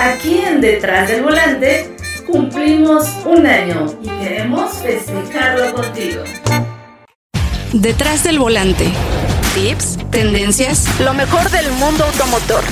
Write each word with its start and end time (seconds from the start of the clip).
aquí 0.00 0.38
en 0.38 0.60
Detrás 0.60 1.08
del 1.08 1.22
Volante 1.22 1.96
cumplimos 2.26 3.06
un 3.24 3.46
año 3.46 3.86
y 4.02 4.08
queremos 4.08 4.72
festejarlo 4.78 5.74
contigo. 5.74 6.22
Detrás 7.72 8.24
del 8.24 8.38
Volante. 8.38 8.88
Tips, 9.54 9.98
tendencias, 10.10 10.86
lo 11.00 11.12
mejor 11.12 11.50
del 11.50 11.70
mundo 11.72 12.04
automotor. 12.04 12.62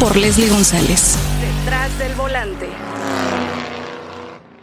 Por 0.00 0.16
Leslie 0.16 0.48
González. 0.48 1.16
Detrás 1.40 1.96
del 1.98 2.14
Volante. 2.14 2.68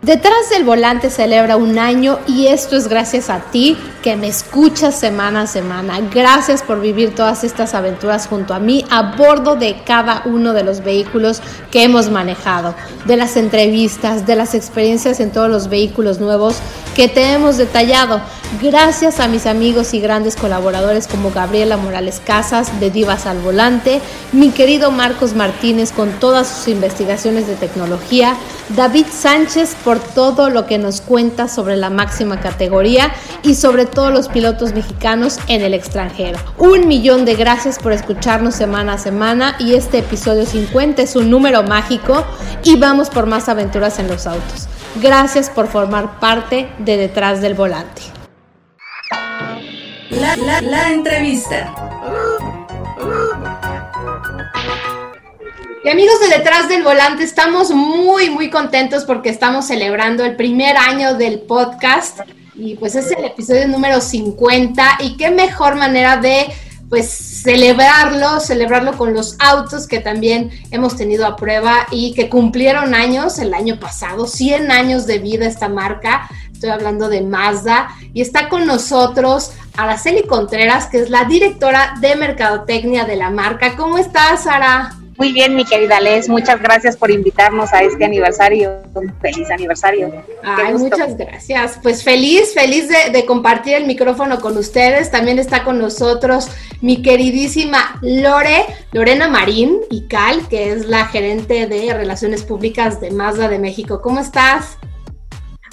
Detrás 0.01 0.49
del 0.49 0.63
volante 0.63 1.09
celebra 1.09 1.57
un 1.57 1.77
año 1.77 2.19
y 2.25 2.47
esto 2.47 2.77
es 2.77 2.87
gracias 2.87 3.29
a 3.29 3.39
ti 3.51 3.77
que 4.01 4.15
me 4.15 4.29
escuchas 4.29 4.97
semana 4.97 5.41
a 5.41 5.47
semana. 5.47 5.99
Gracias 6.09 6.63
por 6.63 6.79
vivir 6.79 7.13
todas 7.13 7.43
estas 7.43 7.73
aventuras 7.73 8.25
junto 8.27 8.53
a 8.53 8.59
mí 8.59 8.85
a 8.89 9.17
bordo 9.17 9.57
de 9.57 9.81
cada 9.85 10.23
uno 10.23 10.53
de 10.53 10.63
los 10.63 10.85
vehículos 10.85 11.41
que 11.69 11.83
hemos 11.83 12.09
manejado, 12.09 12.75
de 13.05 13.17
las 13.17 13.35
entrevistas, 13.35 14.25
de 14.25 14.37
las 14.37 14.55
experiencias 14.55 15.19
en 15.19 15.31
todos 15.31 15.49
los 15.49 15.67
vehículos 15.67 16.21
nuevos 16.21 16.55
que 16.95 17.09
te 17.09 17.33
hemos 17.33 17.57
detallado. 17.57 18.21
Gracias 18.61 19.19
a 19.19 19.27
mis 19.27 19.45
amigos 19.45 19.93
y 19.93 19.99
grandes 19.99 20.35
colaboradores 20.35 21.07
como 21.07 21.31
Gabriela 21.31 21.77
Morales 21.77 22.21
Casas 22.25 22.79
de 22.79 22.89
Divas 22.89 23.25
al 23.25 23.39
Volante, 23.39 24.01
mi 24.31 24.49
querido 24.49 24.91
Marcos 24.91 25.35
Martínez 25.35 25.91
con 25.91 26.09
todas 26.13 26.47
sus 26.47 26.67
investigaciones 26.69 27.47
de 27.47 27.55
tecnología, 27.55 28.35
David 28.69 29.05
Sánchez 29.11 29.75
por 29.83 29.88
todo 29.97 30.51
lo 30.51 30.67
que 30.67 30.77
nos 30.77 31.01
cuenta 31.01 31.47
sobre 31.47 31.75
la 31.77 31.89
máxima 31.89 32.39
categoría 32.39 33.11
y 33.41 33.55
sobre 33.55 33.87
todos 33.87 34.13
los 34.13 34.27
pilotos 34.27 34.73
mexicanos 34.73 35.39
en 35.47 35.61
el 35.61 35.73
extranjero. 35.73 36.37
Un 36.59 36.87
millón 36.87 37.25
de 37.25 37.33
gracias 37.33 37.79
por 37.79 37.93
escucharnos 37.93 38.53
semana 38.53 38.93
a 38.93 38.97
semana 38.99 39.55
y 39.57 39.73
este 39.73 39.99
episodio 39.99 40.45
50 40.45 41.01
es 41.01 41.15
un 41.15 41.31
número 41.31 41.63
mágico 41.63 42.23
y 42.63 42.77
vamos 42.77 43.09
por 43.09 43.25
más 43.25 43.49
aventuras 43.49 43.97
en 43.97 44.07
los 44.07 44.27
autos. 44.27 44.67
Gracias 45.01 45.49
por 45.49 45.67
formar 45.67 46.19
parte 46.19 46.69
de 46.77 46.97
Detrás 46.97 47.41
del 47.41 47.53
Volante. 47.53 48.01
La, 50.09 50.91
entrevista. 50.91 51.88
Y 55.81 55.87
amigos 55.87 56.19
de 56.19 56.27
Detrás 56.27 56.67
del 56.67 56.83
Volante, 56.83 57.23
estamos 57.23 57.71
muy, 57.71 58.29
muy 58.29 58.49
contentos 58.49 59.05
porque 59.05 59.29
estamos 59.29 59.67
celebrando 59.67 60.25
el 60.25 60.35
primer 60.35 60.75
año 60.75 61.13
del 61.13 61.39
podcast 61.39 62.19
y 62.53 62.75
pues 62.75 62.95
es 62.95 63.09
el 63.11 63.23
episodio 63.23 63.65
número 63.69 64.01
50 64.01 64.97
y 64.99 65.15
qué 65.15 65.31
mejor 65.31 65.75
manera 65.75 66.17
de 66.17 66.47
pues 66.89 67.09
celebrarlo, 67.09 68.41
celebrarlo 68.41 68.97
con 68.97 69.13
los 69.13 69.37
autos 69.39 69.87
que 69.87 69.99
también 69.99 70.51
hemos 70.71 70.97
tenido 70.97 71.25
a 71.25 71.37
prueba 71.37 71.87
y 71.91 72.13
que 72.13 72.27
cumplieron 72.27 72.93
años 72.93 73.39
el 73.39 73.53
año 73.53 73.79
pasado, 73.79 74.27
100 74.27 74.71
años 74.71 75.07
de 75.07 75.19
vida 75.19 75.45
esta 75.45 75.69
marca. 75.69 76.29
Estoy 76.51 76.71
hablando 76.71 77.07
de 77.07 77.21
Mazda 77.21 77.87
y 78.13 78.19
está 78.19 78.49
con 78.49 78.65
nosotros 78.65 79.53
Araceli 79.77 80.23
Contreras, 80.23 80.87
que 80.87 80.99
es 80.99 81.09
la 81.09 81.23
directora 81.23 81.93
de 82.01 82.17
Mercadotecnia 82.17 83.05
de 83.05 83.15
la 83.15 83.29
marca. 83.29 83.77
¿Cómo 83.77 83.97
estás, 83.97 84.43
Sara? 84.43 84.98
Muy 85.19 85.33
bien, 85.33 85.53
mi 85.53 85.65
querida 85.65 85.99
Les, 85.99 86.29
muchas 86.29 86.61
gracias 86.61 86.95
por 86.95 87.11
invitarnos 87.11 87.73
a 87.73 87.81
este 87.83 88.05
aniversario. 88.05 88.81
Feliz 89.19 89.51
aniversario. 89.51 90.13
Ay, 90.41 90.75
muchas 90.75 91.17
gracias. 91.17 91.77
Pues 91.83 92.05
feliz, 92.05 92.53
feliz 92.53 92.87
de, 92.87 93.11
de, 93.11 93.25
compartir 93.25 93.73
el 93.73 93.85
micrófono 93.85 94.39
con 94.39 94.55
ustedes. 94.55 95.11
También 95.11 95.37
está 95.37 95.65
con 95.65 95.77
nosotros 95.77 96.47
mi 96.79 97.01
queridísima 97.01 97.99
Lore, 98.01 98.65
Lorena 98.93 99.27
Marín 99.27 99.81
y 99.91 100.07
Cal, 100.07 100.47
que 100.47 100.71
es 100.71 100.85
la 100.85 101.05
gerente 101.07 101.67
de 101.67 101.93
Relaciones 101.93 102.43
Públicas 102.43 103.01
de 103.01 103.11
Mazda 103.11 103.49
de 103.49 103.59
México. 103.59 104.01
¿Cómo 104.01 104.21
estás? 104.21 104.77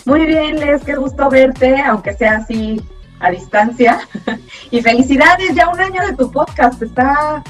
Muy 0.07 0.27
bien, 0.27 0.59
Les, 0.59 0.83
qué 0.83 0.97
gusto 0.97 1.31
verte, 1.31 1.81
aunque 1.83 2.15
sea 2.15 2.39
así 2.39 2.83
a 3.21 3.31
distancia. 3.31 4.01
y 4.73 4.83
felicidades, 4.83 5.55
ya 5.55 5.69
un 5.69 5.79
año 5.79 6.05
de 6.05 6.17
tu 6.17 6.33
podcast. 6.33 6.83
Está, 6.83 7.45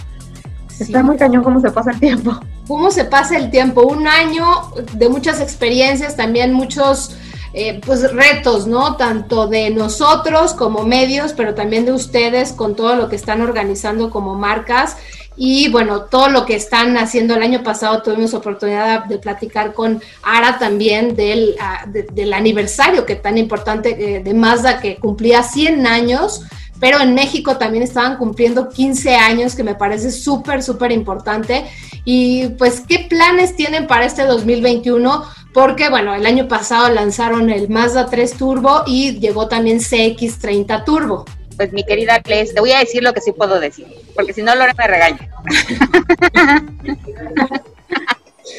está 0.78 1.02
muy 1.02 1.16
cañón 1.16 1.42
cómo 1.42 1.60
se 1.60 1.70
pasa 1.70 1.90
el 1.90 2.00
tiempo. 2.00 2.38
¿Cómo 2.66 2.90
se 2.90 3.04
pasa 3.04 3.36
el 3.36 3.50
tiempo? 3.50 3.82
Un 3.82 4.06
año 4.08 4.44
de 4.92 5.08
muchas 5.08 5.40
experiencias, 5.40 6.16
también 6.16 6.52
muchos 6.52 7.16
eh, 7.52 7.80
pues 7.84 8.12
retos, 8.12 8.66
¿no? 8.66 8.96
Tanto 8.96 9.46
de 9.46 9.70
nosotros 9.70 10.52
como 10.52 10.84
medios, 10.84 11.32
pero 11.32 11.54
también 11.54 11.86
de 11.86 11.92
ustedes 11.92 12.52
con 12.52 12.76
todo 12.76 12.96
lo 12.96 13.08
que 13.08 13.16
están 13.16 13.40
organizando 13.40 14.10
como 14.10 14.34
marcas 14.34 14.96
y 15.36 15.68
bueno, 15.70 16.02
todo 16.02 16.28
lo 16.28 16.46
que 16.46 16.56
están 16.56 16.96
haciendo 16.96 17.34
el 17.34 17.42
año 17.42 17.62
pasado 17.62 18.02
tuvimos 18.02 18.32
oportunidad 18.32 19.04
de 19.04 19.18
platicar 19.18 19.74
con 19.74 20.02
Ara 20.22 20.58
también 20.58 21.14
del, 21.14 21.56
ah, 21.60 21.84
del 21.86 22.32
aniversario 22.32 23.04
que 23.04 23.16
tan 23.16 23.36
importante 23.36 24.16
eh, 24.16 24.22
de 24.22 24.34
Mazda 24.34 24.80
que 24.80 24.96
cumplía 24.96 25.42
100 25.42 25.86
años, 25.86 26.42
pero 26.80 27.00
en 27.00 27.14
México 27.14 27.56
también 27.56 27.82
estaban 27.82 28.16
cumpliendo 28.16 28.68
15 28.68 29.14
años, 29.14 29.54
que 29.54 29.62
me 29.64 29.74
parece 29.74 30.10
súper, 30.10 30.62
súper 30.62 30.92
importante. 30.92 31.64
Y 32.04 32.48
pues, 32.58 32.80
¿qué 32.80 33.06
planes 33.08 33.56
tienen 33.56 33.86
para 33.86 34.04
este 34.04 34.24
2021? 34.24 35.24
Porque, 35.52 35.88
bueno, 35.88 36.14
el 36.14 36.26
año 36.26 36.48
pasado 36.48 36.90
lanzaron 36.90 37.50
el 37.50 37.68
Mazda 37.68 38.06
3 38.06 38.32
Turbo 38.34 38.82
y 38.86 39.18
llegó 39.18 39.48
también 39.48 39.78
CX30 39.78 40.84
Turbo 40.84 41.24
pues 41.56 41.72
mi 41.72 41.84
querida 41.84 42.20
Cles, 42.20 42.52
te 42.54 42.60
voy 42.60 42.72
a 42.72 42.80
decir 42.80 43.02
lo 43.02 43.14
que 43.14 43.22
sí 43.22 43.32
puedo 43.32 43.58
decir, 43.58 43.86
porque 44.14 44.34
si 44.34 44.42
no 44.42 44.54
Lore 44.54 44.74
me 44.74 44.86
regaña. 44.86 45.30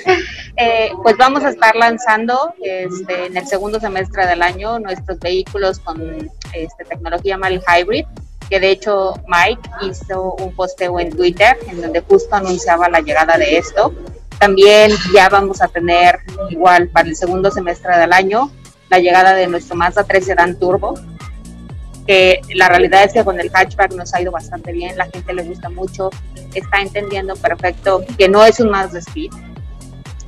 Eh, 0.59 0.91
pues 1.03 1.15
vamos 1.17 1.43
a 1.43 1.49
estar 1.49 1.75
lanzando 1.75 2.55
este, 2.63 3.27
en 3.27 3.37
el 3.37 3.47
segundo 3.47 3.79
semestre 3.79 4.25
del 4.25 4.41
año 4.41 4.79
nuestros 4.79 5.19
vehículos 5.19 5.77
con 5.79 6.01
este, 6.51 6.83
tecnología 6.83 7.37
Mal 7.37 7.61
Hybrid, 7.61 8.05
que 8.49 8.59
de 8.59 8.71
hecho 8.71 9.13
Mike 9.27 9.69
hizo 9.83 10.33
un 10.33 10.55
posteo 10.55 10.99
en 10.99 11.15
Twitter 11.15 11.55
en 11.67 11.81
donde 11.81 12.01
justo 12.01 12.35
anunciaba 12.35 12.89
la 12.89 13.01
llegada 13.01 13.37
de 13.37 13.57
esto. 13.57 13.93
También 14.39 14.91
ya 15.13 15.29
vamos 15.29 15.61
a 15.61 15.67
tener 15.67 16.19
igual 16.49 16.89
para 16.89 17.07
el 17.07 17.15
segundo 17.15 17.51
semestre 17.51 17.95
del 17.97 18.11
año 18.11 18.51
la 18.89 18.97
llegada 18.97 19.33
de 19.33 19.47
nuestro 19.47 19.75
Mazda 19.75 20.05
3 20.05 20.25
Sedan 20.25 20.57
Turbo, 20.57 20.95
que 22.07 22.41
la 22.55 22.69
realidad 22.69 23.03
es 23.03 23.13
que 23.13 23.23
con 23.23 23.39
el 23.39 23.51
hatchback 23.53 23.93
nos 23.93 24.13
ha 24.13 24.21
ido 24.21 24.31
bastante 24.31 24.71
bien, 24.71 24.97
la 24.97 25.05
gente 25.05 25.33
le 25.33 25.43
gusta 25.43 25.69
mucho, 25.69 26.09
está 26.53 26.79
entendiendo 26.79 27.35
perfecto 27.35 28.03
que 28.17 28.29
no 28.29 28.45
es 28.45 28.59
un 28.59 28.71
de 28.71 28.99
speed, 28.99 29.31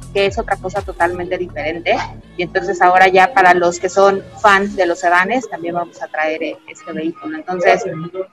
que 0.09 0.25
es 0.25 0.38
otra 0.38 0.58
cosa 0.58 0.81
totalmente 0.81 1.38
diferente. 1.38 1.96
Y 2.38 2.44
entonces 2.44 2.81
ahora 2.81 3.08
ya 3.08 3.34
para 3.34 3.53
los 3.53 3.80
que 3.80 3.90
son 3.90 4.24
fans 4.42 4.75
de 4.75 4.86
los 4.86 5.00
sedanes, 5.00 5.50
también 5.50 5.75
vamos 5.75 6.02
a 6.02 6.08
traer 6.08 6.44
eh, 6.44 6.58
este 6.68 6.92
vehículo. 6.92 7.38
Entonces, 7.38 7.84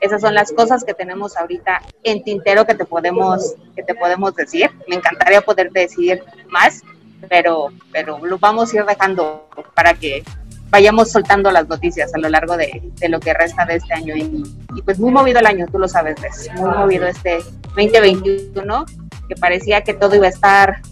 esas 0.00 0.20
son 0.20 0.34
las 0.34 0.52
cosas 0.52 0.84
que 0.84 0.94
tenemos 0.94 1.36
ahorita 1.36 1.82
en 2.02 2.22
tintero 2.22 2.66
que 2.66 2.74
te 2.74 2.84
podemos, 2.84 3.54
que 3.74 3.82
te 3.82 3.94
podemos 3.94 4.34
decir. 4.34 4.70
Me 4.88 4.96
encantaría 4.96 5.40
poderte 5.40 5.80
decir 5.80 6.22
más, 6.48 6.82
pero, 7.28 7.68
pero 7.92 8.24
lo 8.24 8.38
vamos 8.38 8.72
a 8.72 8.76
ir 8.76 8.84
dejando 8.84 9.48
para 9.74 9.94
que 9.94 10.22
vayamos 10.70 11.10
soltando 11.10 11.50
las 11.50 11.68
noticias 11.68 12.14
a 12.14 12.18
lo 12.18 12.28
largo 12.28 12.56
de, 12.56 12.92
lo 13.08 13.20
que 13.20 13.34
resta 13.34 13.64
de 13.64 13.76
este 13.76 13.94
año. 13.94 14.14
Y, 14.16 14.82
pues 14.84 14.98
muy 14.98 15.10
movido 15.10 15.40
el 15.40 15.46
año, 15.46 15.66
tú 15.70 15.78
lo 15.78 15.88
sabes, 15.88 16.16
muy 16.56 16.70
movido 16.70 17.06
este 17.06 17.38
2021, 17.74 18.86
que 19.28 19.36
parecía 19.36 19.82
que 19.82 19.94
todo 19.94 20.14
iba 20.16 20.26
a 20.26 20.30
estar 20.30 20.82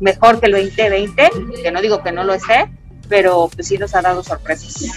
mejor 0.00 0.40
que 0.40 0.46
el 0.46 0.52
2020, 0.52 1.30
que 1.62 1.70
no 1.72 1.80
digo 1.80 2.02
que 2.02 2.12
no 2.12 2.24
lo 2.24 2.34
esté, 2.34 2.70
pero 3.08 3.48
pues 3.54 3.68
sí 3.68 3.78
nos 3.78 3.94
ha 3.94 4.02
dado 4.02 4.22
sorpresas. 4.22 4.90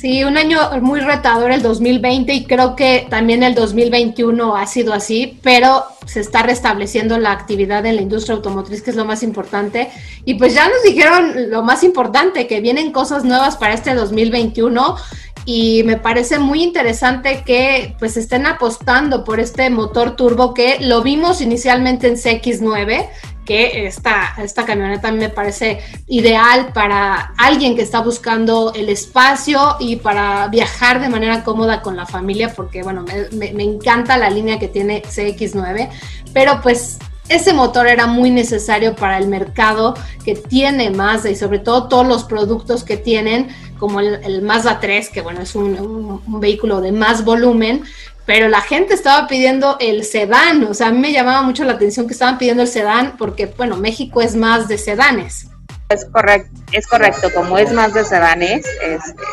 Sí, 0.00 0.24
un 0.24 0.38
año 0.38 0.58
muy 0.80 1.00
retador 1.00 1.50
el 1.50 1.60
2020 1.60 2.32
y 2.32 2.44
creo 2.46 2.74
que 2.74 3.06
también 3.10 3.42
el 3.42 3.54
2021 3.54 4.56
ha 4.56 4.66
sido 4.66 4.94
así, 4.94 5.38
pero 5.42 5.84
se 6.06 6.20
está 6.20 6.42
restableciendo 6.42 7.18
la 7.18 7.32
actividad 7.32 7.84
en 7.84 7.96
la 7.96 8.02
industria 8.02 8.36
automotriz, 8.36 8.80
que 8.80 8.90
es 8.90 8.96
lo 8.96 9.04
más 9.04 9.22
importante. 9.22 9.90
Y 10.24 10.34
pues 10.34 10.54
ya 10.54 10.68
nos 10.70 10.82
dijeron 10.84 11.50
lo 11.50 11.62
más 11.62 11.84
importante, 11.84 12.46
que 12.46 12.62
vienen 12.62 12.92
cosas 12.92 13.24
nuevas 13.24 13.58
para 13.58 13.74
este 13.74 13.94
2021 13.94 14.96
y 15.44 15.82
me 15.84 15.96
parece 15.96 16.38
muy 16.38 16.62
interesante 16.62 17.42
que 17.44 17.94
pues 17.98 18.16
estén 18.16 18.46
apostando 18.46 19.24
por 19.24 19.40
este 19.40 19.68
motor 19.70 20.16
turbo 20.16 20.54
que 20.54 20.78
lo 20.80 21.02
vimos 21.02 21.40
inicialmente 21.40 22.08
en 22.08 22.14
CX9 22.14 23.08
que 23.44 23.86
esta, 23.86 24.34
esta 24.38 24.64
camioneta 24.64 25.10
me 25.12 25.28
parece 25.28 25.80
ideal 26.06 26.72
para 26.72 27.32
alguien 27.36 27.74
que 27.74 27.82
está 27.82 28.00
buscando 28.00 28.72
el 28.74 28.88
espacio 28.88 29.76
y 29.80 29.96
para 29.96 30.48
viajar 30.48 31.00
de 31.00 31.08
manera 31.08 31.42
cómoda 31.42 31.82
con 31.82 31.96
la 31.96 32.06
familia, 32.06 32.52
porque 32.54 32.82
bueno, 32.82 33.04
me, 33.32 33.52
me, 33.52 33.62
encanta 33.64 34.16
la 34.16 34.30
línea 34.30 34.58
que 34.58 34.68
tiene 34.68 35.02
CX9, 35.02 35.88
pero 36.32 36.60
pues 36.62 36.98
ese 37.30 37.52
motor 37.52 37.86
era 37.86 38.06
muy 38.06 38.30
necesario 38.30 38.96
para 38.96 39.16
el 39.16 39.28
mercado 39.28 39.94
que 40.24 40.34
tiene 40.34 40.90
Mazda 40.90 41.30
y 41.30 41.36
sobre 41.36 41.60
todo 41.60 41.86
todos 41.86 42.06
los 42.06 42.24
productos 42.24 42.82
que 42.82 42.96
tienen, 42.96 43.48
como 43.80 43.98
el, 44.00 44.42
Mazda 44.42 44.78
3, 44.78 45.08
que 45.08 45.22
bueno, 45.22 45.40
es 45.40 45.56
un, 45.56 46.22
vehículo 46.40 46.80
de 46.80 46.92
más 46.92 47.24
volumen, 47.24 47.82
pero 48.26 48.48
la 48.48 48.60
gente 48.60 48.94
estaba 48.94 49.26
pidiendo 49.26 49.78
el 49.80 50.04
sedán, 50.04 50.62
o 50.64 50.74
sea, 50.74 50.88
a 50.88 50.90
mí 50.92 50.98
me 50.98 51.12
llamaba 51.12 51.42
mucho 51.42 51.64
la 51.64 51.72
atención 51.72 52.06
que 52.06 52.12
estaban 52.12 52.38
pidiendo 52.38 52.62
el 52.62 52.68
sedán 52.68 53.16
porque, 53.16 53.46
bueno, 53.46 53.76
México 53.76 54.20
es 54.20 54.36
más 54.36 54.68
de 54.68 54.78
sedanes. 54.78 55.48
Es 55.88 56.04
correcto, 56.04 56.60
es 56.70 56.86
correcto, 56.86 57.28
como 57.34 57.58
es 57.58 57.72
más 57.72 57.94
de 57.94 58.04
sedanes, 58.04 58.64
este, 58.82 59.24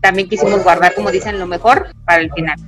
también 0.00 0.28
quisimos 0.28 0.64
guardar, 0.64 0.94
como 0.94 1.12
dicen, 1.12 1.38
lo 1.38 1.46
mejor 1.46 1.88
para 2.04 2.22
el 2.22 2.32
final. 2.32 2.58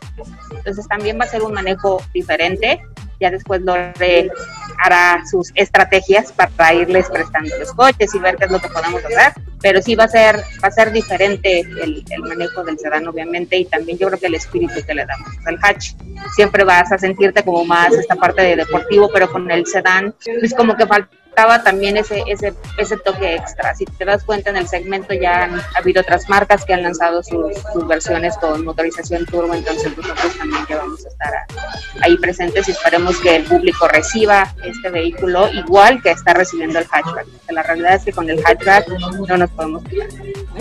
Entonces 0.55 0.87
también 0.87 1.19
va 1.19 1.25
a 1.25 1.29
ser 1.29 1.43
un 1.43 1.53
manejo 1.53 2.01
diferente. 2.13 2.81
Ya 3.21 3.31
después 3.31 3.63
Lore 3.63 4.31
hará 4.79 5.23
sus 5.31 5.51
estrategias 5.55 6.33
para 6.33 6.75
irles 6.75 7.09
prestando 7.09 7.57
los 7.59 7.73
coches 7.73 8.15
y 8.15 8.19
ver 8.19 8.37
qué 8.37 8.47
es 8.47 8.51
lo 8.51 8.61
que 8.61 8.69
podemos 8.69 9.05
hacer. 9.05 9.33
Pero 9.61 9.81
sí 9.81 9.95
va 9.95 10.05
a 10.05 10.09
ser, 10.09 10.37
va 10.63 10.69
a 10.69 10.71
ser 10.71 10.93
diferente 10.93 11.61
el, 11.61 12.05
el 12.11 12.23
manejo 12.23 12.63
del 12.65 12.79
sedán, 12.79 13.09
obviamente, 13.09 13.57
y 13.57 13.65
también 13.65 13.97
yo 13.97 14.09
creo 14.09 14.21
que 14.21 14.27
el 14.27 14.35
espíritu 14.35 14.75
que 14.87 14.95
le 14.95 15.07
damos 15.07 15.29
al 15.47 15.59
hatch. 15.63 15.95
Siempre 16.37 16.65
vas 16.65 16.93
a 16.93 16.99
sentirte 16.99 17.43
como 17.43 17.65
más 17.65 17.93
esta 17.95 18.15
parte 18.15 18.43
de 18.43 18.57
deportivo, 18.57 19.11
pero 19.13 19.31
con 19.31 19.51
el 19.51 19.67
sedán 19.67 20.15
es 20.27 20.53
como 20.55 20.77
que 20.77 20.87
falta 20.87 21.09
también 21.35 21.97
ese, 21.97 22.23
ese, 22.27 22.55
ese 22.79 22.97
toque 22.99 23.37
extra. 23.37 23.75
Si 23.75 23.85
te 23.85 24.05
das 24.05 24.25
cuenta, 24.25 24.51
en 24.51 24.57
el 24.57 24.69
segmento 24.69 25.15
ya 25.15 25.45
han 25.45 25.61
habido 25.77 26.01
otras 26.01 26.29
marcas 26.29 26.65
que 26.65 26.75
han 26.75 26.83
lanzado 26.83 27.23
sus, 27.23 27.55
versiones 27.87 28.37
con 28.39 28.65
motorización 28.65 29.27
turbo, 29.27 29.53
entonces 29.55 29.97
nosotros 29.97 30.37
también 30.39 30.65
ya 30.69 30.79
vamos 30.79 31.05
a 31.05 31.09
estar 31.09 31.33
ahí 32.03 32.17
presentes 32.17 32.69
y 32.69 32.71
esperemos 32.71 33.19
que 33.19 33.37
el 33.37 33.45
público 33.45 33.87
reciba 33.89 34.55
este 34.65 34.91
vehículo 34.91 35.51
igual 35.53 36.01
que 36.03 36.11
está 36.11 36.33
recibiendo 36.35 36.79
el 36.79 36.87
hatchback. 36.87 37.27
la 37.51 37.63
realidad 37.63 37.95
es 37.95 38.05
que 38.05 38.13
con 38.13 38.31
el 38.31 38.43
hatchback 38.45 38.89
no 39.29 39.37
nos 39.37 39.51
podemos 39.51 39.85
quitar. 39.85 40.09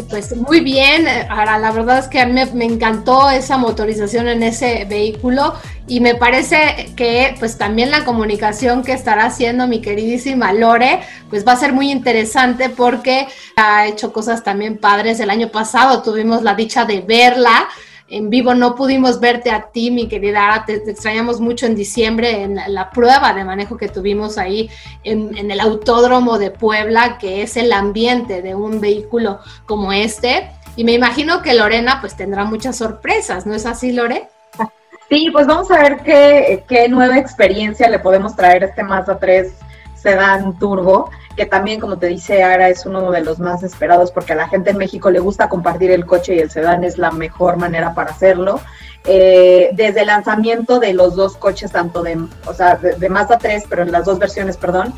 Pues 0.10 0.36
muy 0.36 0.60
bien, 0.60 1.08
ahora 1.30 1.58
la 1.60 1.72
verdad 1.72 2.00
es 2.00 2.08
que 2.08 2.20
a 2.20 2.25
mí 2.25 2.42
me 2.54 2.66
encantó 2.66 3.30
esa 3.30 3.58
motorización 3.58 4.28
en 4.28 4.44
ese 4.44 4.86
vehículo 4.86 5.54
y 5.86 6.00
me 6.00 6.16
parece 6.16 6.94
que 6.96 7.36
pues 7.40 7.58
también 7.58 7.92
la 7.92 8.06
comunicación 8.06 8.84
que 8.84 8.94
estará 8.94 9.26
haciendo 9.26 9.68
mi 9.68 9.82
queridísima 9.82 10.54
Lore 10.54 11.02
pues 11.30 11.46
va 11.46 11.54
a 11.54 11.58
ser 11.58 11.74
muy 11.74 11.92
interesante 11.92 12.70
porque 12.70 13.28
ha 13.58 13.88
hecho 13.88 14.14
cosas 14.14 14.44
también 14.44 14.78
padres. 14.78 15.20
El 15.20 15.30
año 15.30 15.50
pasado 15.50 16.02
tuvimos 16.02 16.42
la 16.42 16.56
dicha 16.56 16.86
de 16.86 17.02
verla. 17.02 17.68
En 18.08 18.30
vivo 18.30 18.54
no 18.54 18.76
pudimos 18.76 19.20
verte 19.20 19.50
a 19.50 19.72
ti, 19.72 19.90
mi 19.90 20.08
querida 20.08 20.64
te, 20.66 20.76
extrañamos 20.76 21.42
mucho 21.42 21.66
en 21.66 21.76
diciembre 21.76 22.44
en 22.44 22.60
la, 22.68 22.92
prueba 22.92 23.34
de 23.34 23.44
manejo 23.44 23.76
que 23.76 23.90
tuvimos 23.90 24.38
ahí 24.38 24.70
en, 25.04 25.36
en 25.36 25.50
el 25.50 25.60
autódromo 25.60 26.38
de 26.38 26.52
Puebla, 26.52 27.18
que 27.18 27.42
es 27.42 27.58
el 27.58 27.72
ambiente 27.72 28.42
de 28.42 28.56
un 28.56 28.80
vehículo 28.80 29.40
como 29.66 29.92
este. 29.92 30.52
Y 30.76 30.84
me 30.84 30.92
imagino 30.92 31.42
que 31.42 31.56
Lorena 31.56 32.00
pues 32.02 32.16
tendrá 32.16 32.46
muchas 32.46 32.78
sorpresas, 32.78 33.46
¿no 33.46 33.56
es 33.56 33.66
así, 33.66 33.92
Lore? 33.92 34.28
Sí, 35.13 35.30
pues 35.31 35.45
vamos 35.45 35.69
a 35.69 35.77
ver 35.77 35.98
qué, 35.98 36.63
qué 36.68 36.89
nueva 36.89 37.19
experiencia 37.19 37.88
le 37.88 38.00
podemos 38.00 38.36
traer 38.36 38.63
a 38.63 38.65
este 38.65 38.81
Mazda 38.81 39.19
3 39.19 39.54
Sedan 39.94 40.57
Turbo, 40.57 41.12
que 41.38 41.45
también, 41.45 41.80
como 41.80 42.00
te 42.00 42.07
dice 42.07 42.42
Ara, 42.42 42.68
es 42.69 42.88
uno 42.88 43.12
de 43.12 43.21
los 43.21 43.38
más 43.38 43.62
esperados 43.62 44.12
porque 44.12 44.33
a 44.33 44.36
la 44.36 44.48
gente 44.48 44.71
en 44.71 44.77
México 44.77 45.12
le 45.12 45.19
gusta 45.19 45.50
compartir 45.50 45.92
el 45.92 46.07
coche 46.07 46.33
y 46.33 46.39
el 46.39 46.50
sedán 46.50 46.83
es 46.83 46.98
la 46.98 47.12
mejor 47.12 47.57
manera 47.57 47.94
para 47.94 48.10
hacerlo. 48.10 48.60
Eh, 49.06 49.69
desde 49.74 50.01
el 50.01 50.07
lanzamiento 50.07 50.80
de 50.80 50.95
los 50.95 51.15
dos 51.15 51.38
coches, 51.38 51.71
tanto 51.71 52.01
de, 52.01 52.18
o 52.48 52.54
sea, 52.56 52.77
de, 52.77 52.95
de 52.95 53.10
Mazda 53.10 53.38
3, 53.38 53.65
pero 53.69 53.83
en 53.83 53.92
las 53.92 54.06
dos 54.06 54.18
versiones, 54.18 54.57
perdón, 54.57 54.95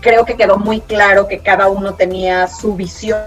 creo 0.00 0.24
que 0.24 0.36
quedó 0.36 0.58
muy 0.58 0.80
claro 0.80 1.26
que 1.26 1.40
cada 1.40 1.68
uno 1.68 1.94
tenía 1.94 2.46
su 2.46 2.74
visión 2.74 3.18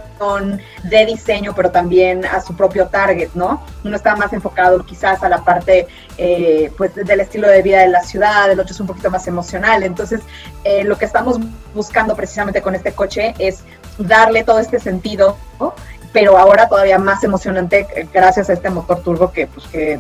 de 0.83 1.05
diseño, 1.05 1.53
pero 1.55 1.71
también 1.71 2.25
a 2.25 2.41
su 2.41 2.55
propio 2.55 2.87
target, 2.87 3.29
¿no? 3.33 3.61
Uno 3.83 3.95
estaba 3.95 4.15
más 4.15 4.33
enfocado 4.33 4.85
quizás 4.85 5.23
a 5.23 5.29
la 5.29 5.43
parte 5.43 5.87
eh, 6.17 6.71
pues 6.77 6.93
del 6.95 7.19
estilo 7.19 7.47
de 7.47 7.61
vida 7.61 7.79
de 7.79 7.87
la 7.87 8.03
ciudad, 8.03 8.51
el 8.51 8.59
otro 8.59 8.73
es 8.73 8.79
un 8.79 8.87
poquito 8.87 9.09
más 9.09 9.27
emocional. 9.27 9.83
Entonces, 9.83 10.21
eh, 10.63 10.83
lo 10.83 10.97
que 10.97 11.05
estamos 11.05 11.39
buscando 11.73 12.15
precisamente 12.15 12.61
con 12.61 12.75
este 12.75 12.93
coche 12.93 13.33
es 13.39 13.63
darle 13.97 14.43
todo 14.43 14.59
este 14.59 14.79
sentido, 14.79 15.37
pero 16.13 16.37
ahora 16.37 16.67
todavía 16.69 16.99
más 16.99 17.23
emocionante 17.23 17.87
eh, 17.95 18.07
gracias 18.13 18.49
a 18.49 18.53
este 18.53 18.69
motor 18.69 19.01
turbo 19.01 19.31
que, 19.31 19.47
pues, 19.47 19.67
que 19.67 19.99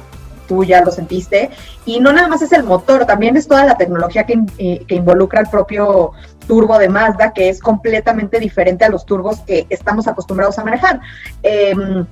tú 0.51 0.65
ya 0.65 0.83
lo 0.83 0.91
sentiste. 0.91 1.49
Y 1.85 2.01
no 2.01 2.11
nada 2.11 2.27
más 2.27 2.41
es 2.41 2.51
el 2.51 2.63
motor, 2.63 3.05
también 3.05 3.37
es 3.37 3.47
toda 3.47 3.65
la 3.65 3.77
tecnología 3.77 4.25
que, 4.25 4.37
que 4.85 4.95
involucra 4.95 5.39
el 5.39 5.47
propio 5.47 6.11
turbo 6.45 6.77
de 6.77 6.89
Mazda, 6.89 7.31
que 7.31 7.47
es 7.47 7.61
completamente 7.61 8.37
diferente 8.37 8.83
a 8.83 8.89
los 8.89 9.05
turbos 9.05 9.39
que 9.39 9.65
estamos 9.69 10.09
acostumbrados 10.09 10.59
a 10.59 10.65
manejar. 10.65 10.99
Em, 11.41 12.05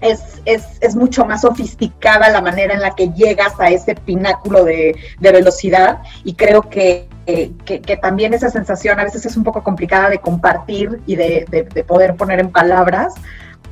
es, 0.00 0.40
es, 0.44 0.78
es, 0.80 0.94
mucho 0.94 1.26
más 1.26 1.40
sofisticada 1.40 2.30
la 2.30 2.40
manera 2.40 2.74
en 2.74 2.80
la 2.80 2.94
que 2.94 3.10
llegas 3.10 3.58
a 3.58 3.70
ese 3.70 3.96
pináculo 3.96 4.64
de, 4.64 4.94
de 5.18 5.32
velocidad 5.32 5.98
y 6.22 6.34
creo 6.34 6.62
que, 6.62 7.08
que, 7.26 7.80
que, 7.80 7.96
también 7.96 8.32
esa 8.32 8.48
sensación 8.48 8.98
a 8.98 9.04
veces 9.04 9.26
es 9.26 9.36
un 9.36 9.44
poco 9.44 9.62
complicada 9.62 10.08
de 10.08 10.18
compartir 10.18 11.00
y 11.06 11.16
de, 11.16 11.44
de, 11.50 11.84
poder 11.84 12.14
poner 12.14 12.38
en 12.38 12.50
palabras, 12.50 13.12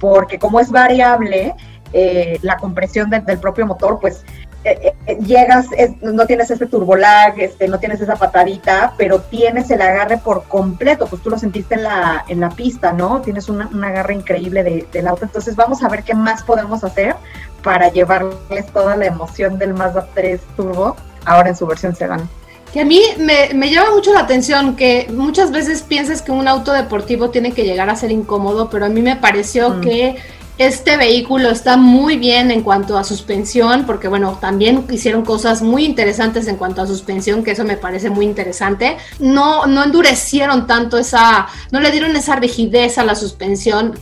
porque 0.01 0.39
como 0.39 0.61
es 0.61 0.71
variable, 0.71 1.55
eh, 1.93 2.39
la 2.43 2.57
compresión 2.57 3.11
del 3.11 3.39
propio 3.39 3.67
motor, 3.67 3.99
pues 4.01 4.25
eh, 4.65 4.93
eh, 5.07 5.19
llegas, 5.25 5.67
no 6.03 6.27
tienes 6.27 6.51
ese 6.51 6.67
turbolag, 6.67 7.39
este, 7.39 7.69
no 7.69 7.79
tienes 7.79 8.01
esa 8.01 8.17
patadita, 8.17 8.93
pero 8.99 9.21
tienes 9.21 9.71
el 9.71 9.81
agarre 9.81 10.19
por 10.19 10.45
completo, 10.45 11.07
pues 11.07 11.23
tú 11.23 11.31
lo 11.31 11.39
sentiste 11.39 11.77
en 11.77 11.85
la, 11.85 12.25
en 12.29 12.41
la 12.41 12.51
pista, 12.51 12.93
¿no? 12.93 13.23
Tienes 13.23 13.49
una, 13.49 13.69
un 13.69 13.85
agarre 13.85 14.15
increíble 14.15 14.65
de, 14.65 14.87
del 14.93 15.07
auto, 15.07 15.25
entonces 15.25 15.55
vamos 15.55 15.83
a 15.83 15.89
ver 15.89 16.03
qué 16.03 16.15
más 16.15 16.43
podemos 16.43 16.83
hacer 16.83 17.15
para 17.63 17.91
llevarles 17.91 18.67
toda 18.73 18.97
la 18.97 19.07
emoción 19.07 19.59
del 19.59 19.75
Mazda 19.75 20.09
3 20.15 20.41
Turbo 20.57 20.97
ahora 21.25 21.51
en 21.51 21.57
su 21.57 21.67
versión 21.67 21.95
sedán. 21.95 22.29
Que 22.73 22.81
a 22.81 22.85
mí 22.85 23.01
me, 23.17 23.55
me, 23.55 23.71
llama 23.71 23.93
mucho 23.93 24.13
la 24.13 24.21
atención 24.21 24.77
que 24.77 25.07
muchas 25.11 25.51
veces 25.51 25.83
piensas 25.83 26.21
que 26.21 26.33
un 26.33 26.47
auto 26.47 26.73
deportivo 26.73 27.31
tiene 27.31 27.53
que 27.53 27.65
llegar 27.65 27.89
a 27.89 27.97
ser 27.97 28.11
incómodo, 28.11 28.69
pero 28.69 28.85
a 28.85 28.89
mí 28.91 29.01
me 29.01 29.17
pareció 29.17 29.71
mm. 29.71 29.81
que 29.81 30.17
este 30.59 30.97
vehículo 30.97 31.51
está 31.51 31.77
muy 31.77 32.19
bien 32.19 32.51
en 32.51 32.63
cuanto 32.63 32.99
a 32.99 33.05
suspensión, 33.05 33.87
porque 33.87 34.09
bueno, 34.09 34.39
también 34.41 34.85
hicieron 34.91 35.25
cosas 35.25 35.63
muy 35.63 35.85
interesantes 35.85 36.49
en 36.49 36.57
cuanto 36.57 36.83
a 36.83 36.87
suspensión, 36.87 37.45
que 37.45 37.53
eso 37.53 37.65
me 37.65 37.77
parece 37.77 38.11
muy 38.11 38.25
interesante. 38.27 38.97
No, 39.21 39.67
no 39.67 39.85
endurecieron 39.85 40.67
tanto 40.67 40.99
esa, 40.99 41.47
no 41.71 41.79
le 41.79 41.93
dieron 41.93 42.17
esa 42.17 42.35
rigidez 42.35 42.99
a 42.99 43.05
la 43.05 43.15
suspensión 43.15 43.95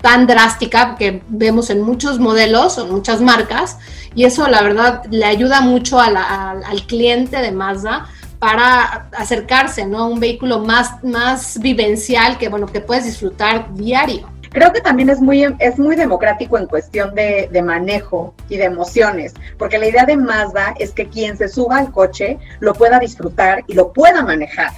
tan 0.00 0.26
drástica 0.28 0.94
que 0.96 1.22
vemos 1.28 1.68
en 1.70 1.82
muchos 1.82 2.20
modelos 2.20 2.78
o 2.78 2.86
muchas 2.86 3.20
marcas, 3.20 3.78
y 4.14 4.24
eso 4.24 4.46
la 4.46 4.62
verdad 4.62 5.02
le 5.10 5.24
ayuda 5.24 5.60
mucho 5.62 5.98
al 5.98 6.86
cliente 6.86 7.38
de 7.38 7.50
Mazda 7.50 8.06
para 8.38 9.08
acercarse 9.16 9.86
¿no? 9.86 9.98
a 9.98 10.06
un 10.06 10.20
vehículo 10.20 10.60
más, 10.60 11.02
más 11.02 11.58
vivencial 11.60 12.38
que 12.38 12.48
bueno 12.48 12.66
que 12.66 12.80
puedes 12.80 13.04
disfrutar 13.04 13.74
diario. 13.74 14.33
Creo 14.54 14.72
que 14.72 14.80
también 14.80 15.10
es 15.10 15.20
muy, 15.20 15.44
es 15.58 15.80
muy 15.80 15.96
democrático 15.96 16.56
en 16.56 16.66
cuestión 16.66 17.12
de, 17.16 17.48
de, 17.50 17.60
manejo 17.60 18.34
y 18.48 18.56
de 18.56 18.64
emociones, 18.64 19.34
porque 19.58 19.78
la 19.78 19.88
idea 19.88 20.06
de 20.06 20.16
Mazda 20.16 20.74
es 20.78 20.92
que 20.92 21.08
quien 21.08 21.36
se 21.36 21.48
suba 21.48 21.78
al 21.78 21.90
coche 21.90 22.38
lo 22.60 22.72
pueda 22.72 23.00
disfrutar 23.00 23.64
y 23.66 23.74
lo 23.74 23.92
pueda 23.92 24.22
manejar. 24.22 24.70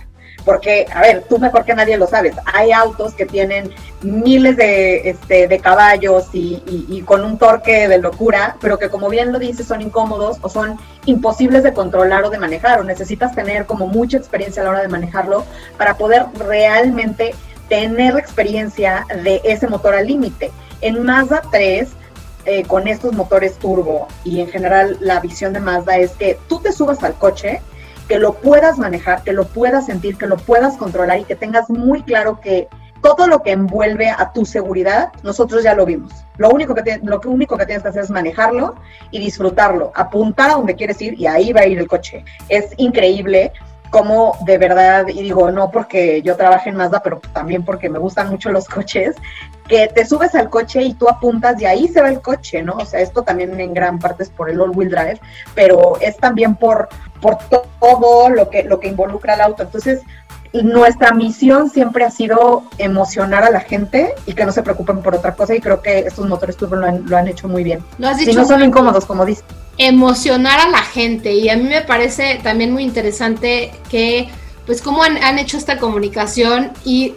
Porque, 0.47 0.87
a 0.95 1.03
ver, 1.03 1.25
tú 1.29 1.39
mejor 1.39 1.67
que 1.67 1.75
nadie 1.75 1.99
lo 1.99 2.07
sabes, 2.07 2.35
hay 2.55 2.73
autos 2.73 3.13
que 3.15 3.27
tienen 3.27 3.71
miles 4.01 4.57
de, 4.57 5.11
este, 5.11 5.47
de 5.47 5.59
caballos 5.59 6.29
y, 6.33 6.63
y, 6.89 7.03
con 7.03 7.23
un 7.23 7.37
torque 7.37 7.87
de 7.89 7.99
locura, 7.99 8.57
pero 8.61 8.79
que 8.79 8.89
como 8.89 9.11
bien 9.11 9.31
lo 9.31 9.39
dices 9.39 9.67
son 9.67 9.83
incómodos 9.83 10.39
o 10.41 10.49
son 10.49 10.79
imposibles 11.05 11.65
de 11.65 11.75
controlar 11.75 12.25
o 12.25 12.31
de 12.31 12.39
manejar, 12.39 12.81
o 12.81 12.85
necesitas 12.85 13.35
tener 13.35 13.67
como 13.67 13.89
mucha 13.89 14.17
experiencia 14.17 14.63
a 14.63 14.65
la 14.65 14.71
hora 14.71 14.83
de 14.83 14.89
manejarlo 14.89 15.45
para 15.77 15.99
poder 15.99 16.25
realmente 16.39 17.35
tener 17.69 18.17
experiencia 18.17 19.07
de 19.23 19.41
ese 19.45 19.67
motor 19.67 19.95
al 19.95 20.07
límite. 20.07 20.51
En 20.81 21.03
Mazda 21.05 21.43
3, 21.51 21.89
eh, 22.45 22.63
con 22.65 22.87
estos 22.87 23.13
motores 23.13 23.59
turbo 23.59 24.07
y 24.23 24.41
en 24.41 24.49
general 24.49 24.97
la 25.01 25.21
visión 25.21 25.53
de 25.53 25.61
Mazda 25.61 25.99
es 25.99 26.13
que 26.13 26.39
tú 26.49 26.61
te 26.61 26.73
subas 26.73 27.03
al 27.03 27.15
coche, 27.15 27.61
que 28.09 28.19
lo 28.19 28.35
puedas 28.35 28.79
manejar, 28.79 29.23
que 29.25 29.33
lo 29.33 29.47
puedas 29.47 29.87
sentir, 29.87 30.17
que 30.17 30.27
lo 30.27 30.37
puedas 30.37 30.77
controlar 30.77 31.19
y 31.19 31.25
que 31.25 31.35
tengas 31.35 31.69
muy 31.71 32.03
claro 32.03 32.41
que 32.41 32.69
todo 33.03 33.27
lo 33.27 33.43
que 33.43 33.53
envuelve 33.53 34.09
a 34.09 34.33
tu 34.33 34.45
seguridad, 34.45 35.13
nosotros 35.23 35.63
ya 35.63 35.75
lo 35.75 35.87
vimos. 35.87 36.13
Lo 36.39 36.51
único 36.51 36.75
que, 36.75 37.01
lo 37.03 37.21
único 37.27 37.57
que 37.57 37.67
tienes 37.67 37.83
que 37.83 37.89
hacer 37.89 38.03
es 38.03 38.11
manejarlo 38.11 38.75
y 39.11 39.19
disfrutarlo, 39.19 39.93
apuntar 39.95 40.51
a 40.51 40.55
donde 40.55 40.75
quieres 40.75 41.01
ir 41.03 41.19
y 41.19 41.27
ahí 41.27 41.53
va 41.53 41.63
a 41.63 41.67
ir 41.67 41.79
el 41.79 41.89
coche. 41.89 42.25
Es 42.49 42.71
increíble 42.77 43.53
como 43.91 44.37
de 44.45 44.59
verdad, 44.59 45.07
y 45.09 45.23
digo, 45.23 45.51
no 45.51 45.71
porque 45.71 46.23
yo 46.23 46.37
trabaje 46.37 46.71
en 46.71 46.77
Mazda, 46.77 47.03
pero 47.03 47.21
también 47.33 47.65
porque 47.65 47.89
me 47.89 47.99
gustan 47.99 48.31
mucho 48.31 48.51
los 48.51 48.67
coches, 48.69 49.17
que 49.69 49.89
te 49.89 50.07
subes 50.07 50.35
al 50.35 50.49
coche 50.49 50.83
y 50.83 50.95
tú 50.95 51.09
apuntas 51.09 51.61
y 51.61 51.67
ahí 51.67 51.89
se 51.89 52.01
va 52.01 52.09
el 52.09 52.21
coche, 52.21 52.63
¿no? 52.63 52.75
O 52.75 52.85
sea, 52.85 53.01
esto 53.01 53.23
también 53.23 53.59
en 53.59 53.75
gran 53.75 53.99
parte 53.99 54.23
es 54.23 54.31
por 54.31 54.49
el 54.49 54.61
all-wheel 54.61 54.91
drive, 54.91 55.21
pero 55.55 55.99
es 56.01 56.17
también 56.17 56.55
por, 56.55 56.89
por 57.21 57.39
todo 57.49 58.29
lo 58.29 58.49
que, 58.49 58.63
lo 58.63 58.79
que 58.79 58.89
involucra 58.89 59.35
el 59.35 59.41
auto. 59.41 59.65
Entonces, 59.65 60.03
nuestra 60.53 61.13
misión 61.13 61.71
siempre 61.71 62.05
ha 62.05 62.11
sido 62.11 62.63
emocionar 62.79 63.45
a 63.45 63.51
la 63.51 63.61
gente 63.61 64.15
y 64.27 64.35
que 64.35 64.47
no 64.47 64.53
se 64.53 64.63
preocupen 64.63 65.03
por 65.03 65.15
otra 65.15 65.35
cosa 65.35 65.55
y 65.55 65.61
creo 65.61 65.83
que 65.83 65.99
estos 66.01 66.27
motores 66.27 66.57
turbo 66.57 66.77
lo 66.77 66.87
han, 66.87 67.09
lo 67.09 67.17
han 67.17 67.29
hecho 67.29 67.49
muy 67.49 67.65
bien. 67.65 67.85
Lo 67.99 68.09
has 68.09 68.19
dicho. 68.19 68.31
Y 68.31 68.35
no 68.35 68.45
son 68.45 68.63
incómodos, 68.63 69.05
como 69.05 69.25
dices. 69.25 69.45
Emocionar 69.79 70.61
a 70.61 70.69
la 70.69 70.83
gente. 70.83 71.35
Y 71.35 71.49
a 71.49 71.57
mí 71.57 71.65
me 71.65 71.83
parece 71.83 72.41
también 72.43 72.73
muy 72.73 72.83
interesante 72.83 73.73
que 73.91 74.29
pues 74.65 74.83
cómo 74.83 75.03
han, 75.03 75.23
han 75.23 75.39
hecho 75.39 75.57
esta 75.57 75.79
comunicación 75.79 76.73
y 76.85 77.15